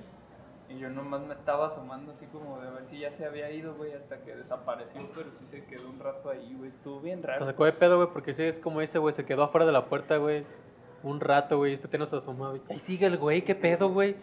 [0.69, 3.75] Y yo nomás me estaba asomando así como de ver si ya se había ido,
[3.77, 6.71] güey, hasta que desapareció, pero sí se quedó un rato ahí, güey.
[6.71, 7.47] Estuvo bien Se raro.
[7.47, 9.87] sacó de pedo, güey, porque sí es como ese, güey, se quedó afuera de la
[9.87, 10.45] puerta, güey.
[11.03, 12.63] Un rato, güey, este nos asomó, güey.
[12.69, 14.17] Ahí sigue el güey, qué pedo, güey.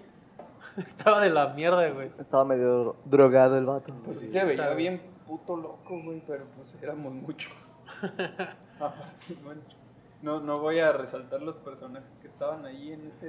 [0.78, 2.12] Estaba de la mierda, güey.
[2.20, 3.94] Estaba medio drogado el vato.
[4.04, 4.76] Pues sí se veía sabe.
[4.76, 7.54] bien puto loco, güey, pero pues éramos muchos.
[8.80, 9.62] Aparte, bueno,
[10.22, 13.28] no, no voy a resaltar los personajes que estaban ahí en ese,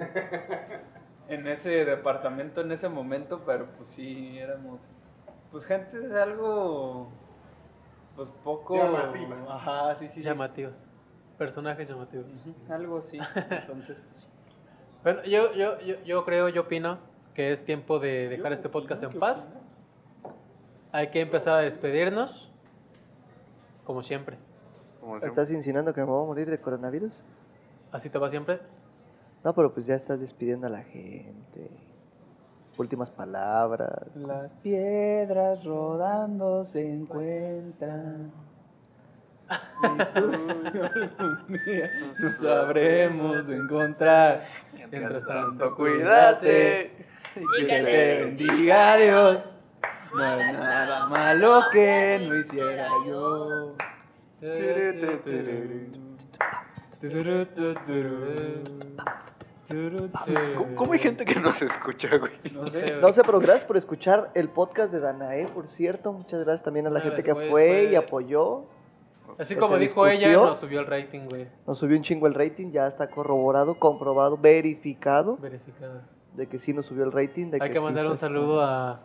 [1.28, 4.80] en ese departamento en ese momento, pero pues sí éramos,
[5.50, 7.08] pues gente es algo,
[8.16, 8.76] pues poco...
[8.76, 9.48] Llamativas.
[9.48, 10.14] Ajá, sí, sí.
[10.14, 10.22] sí.
[10.22, 10.88] Llamativos.
[11.38, 12.26] Personajes llamativos.
[12.46, 13.18] Ujú, Algo así.
[13.50, 14.28] Entonces, pues, sí.
[15.02, 16.98] Bueno, yo, yo, yo, yo creo, yo opino
[17.34, 19.50] que es tiempo de dejar este podcast en paz.
[20.92, 22.52] Hay que empezar a despedirnos,
[23.84, 24.38] como siempre.
[25.00, 25.28] Como siempre.
[25.28, 27.24] ¿Estás insinuando que me voy a morir de coronavirus?
[27.90, 28.60] ¿Así te va siempre?
[29.44, 31.70] No, pero pues ya estás despidiendo a la gente.
[32.78, 34.16] Últimas palabras.
[34.16, 38.32] Las piedras rodando se encuentran.
[39.50, 40.32] Y tú
[41.18, 44.46] algún día nos sabremos encontrar.
[44.90, 47.06] Mientras tanto, cuídate.
[47.36, 49.54] Y que te bendiga Dios.
[50.14, 53.76] No hay nada malo que no hiciera yo.
[59.68, 62.32] ¿Cómo, cómo hay gente que nos escucha, güey?
[62.52, 62.96] No sé.
[63.00, 66.12] No sé, pero gracias por escuchar el podcast de Danae, por cierto.
[66.12, 68.64] Muchas gracias también a la gente que fue fue- y apoyó.
[69.38, 71.48] Así como dijo ella, nos subió el rating, güey.
[71.66, 76.02] Nos subió un chingo el rating, ya está corroborado, comprobado, verificado Verificado.
[76.34, 77.50] de que sí nos subió el rating.
[77.50, 79.00] De Hay que mandar un saludo a,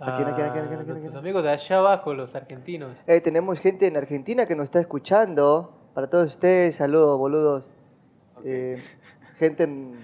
[0.00, 2.98] ¿A quién, a quién, quién, nuestros amigos de allá abajo, los argentinos.
[3.06, 5.72] Eh, tenemos gente en Argentina que nos está escuchando.
[5.94, 7.70] Para todos ustedes, saludos, boludos.
[8.44, 8.82] Eh,
[9.40, 9.94] gente en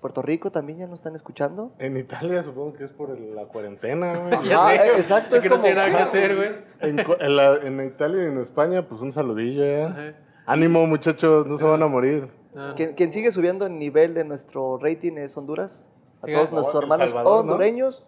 [0.00, 1.72] Puerto Rico también ya nos están escuchando.
[1.78, 4.52] En Italia supongo que es por el- la cuarentena, güey.
[4.54, 6.50] Ah, eh, exacto, es es que no como- tiene nada que hacer, güey.
[6.80, 9.84] En, en la- en Italia y en España, pues un saludillo, ¿eh?
[9.84, 10.12] Ajá.
[10.44, 12.28] Ánimo, muchachos, no se van a morir.
[12.54, 12.74] Ah.
[12.76, 15.88] Quien, quien sigue subiendo el nivel de nuestro rating es Honduras.
[16.22, 17.36] A Sí, todos nuestros Salvador, hermanos ¿no?
[17.40, 18.04] hondureños.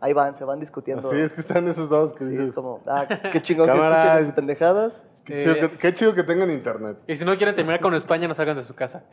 [0.00, 1.08] Ahí van, se van discutiendo.
[1.08, 2.50] Así es que están esos dos que Sí, dices.
[2.50, 5.02] es como, ah, qué chingón que Cámara, escuchen es- esas pendejadas.
[5.24, 6.98] Qué, chido Eh, que, qué chido que tengan internet.
[7.06, 9.04] Y si no quieren terminar con España, no salgan de su casa.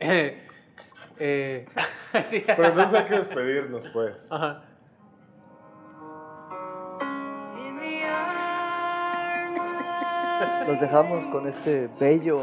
[1.24, 1.66] Eh,
[2.28, 2.42] sí.
[2.44, 4.26] Pero entonces hay que despedirnos, pues.
[4.28, 4.62] Ajá.
[10.66, 12.40] Los dejamos con este bello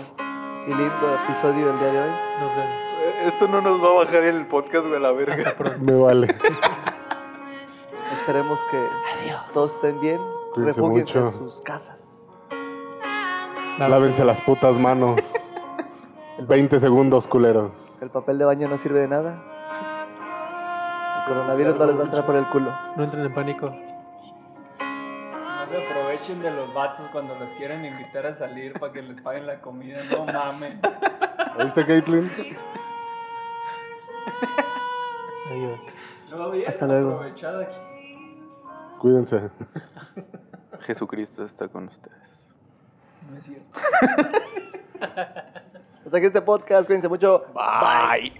[0.65, 2.09] y lindo episodio del día de hoy.
[2.39, 2.73] Nos vemos.
[3.01, 5.55] Eh, Esto no nos va a bajar el podcast, a la verga.
[5.79, 6.27] Me vale.
[8.13, 8.85] Esperemos que
[9.53, 10.19] todos estén bien.
[10.53, 11.27] Cuídense Refúgiense mucho.
[11.27, 12.21] en sus casas.
[13.77, 15.33] Lávense las putas manos.
[16.47, 17.88] 20 segundos, culeros.
[18.01, 19.41] El papel de baño no sirve de nada.
[21.19, 22.73] El coronavirus no les va a entrar por el culo.
[22.95, 23.71] No entren en pánico.
[24.79, 29.21] No se aprovechen de los vatos cuando los quieren invitar a salir para que les
[29.21, 29.99] paguen la comida.
[30.09, 30.75] No mames.
[31.57, 32.31] ¿Oíste, Caitlin?
[35.51, 35.79] Adiós.
[36.31, 37.15] No, bien Hasta luego.
[37.15, 37.77] aprovechado aquí.
[38.99, 39.49] Cuídense.
[40.81, 42.17] Jesucristo está con ustedes.
[43.29, 43.79] No es cierto.
[46.05, 46.87] Hasta aquí este podcast.
[46.87, 47.45] Cuídense mucho.
[47.53, 48.33] Bye.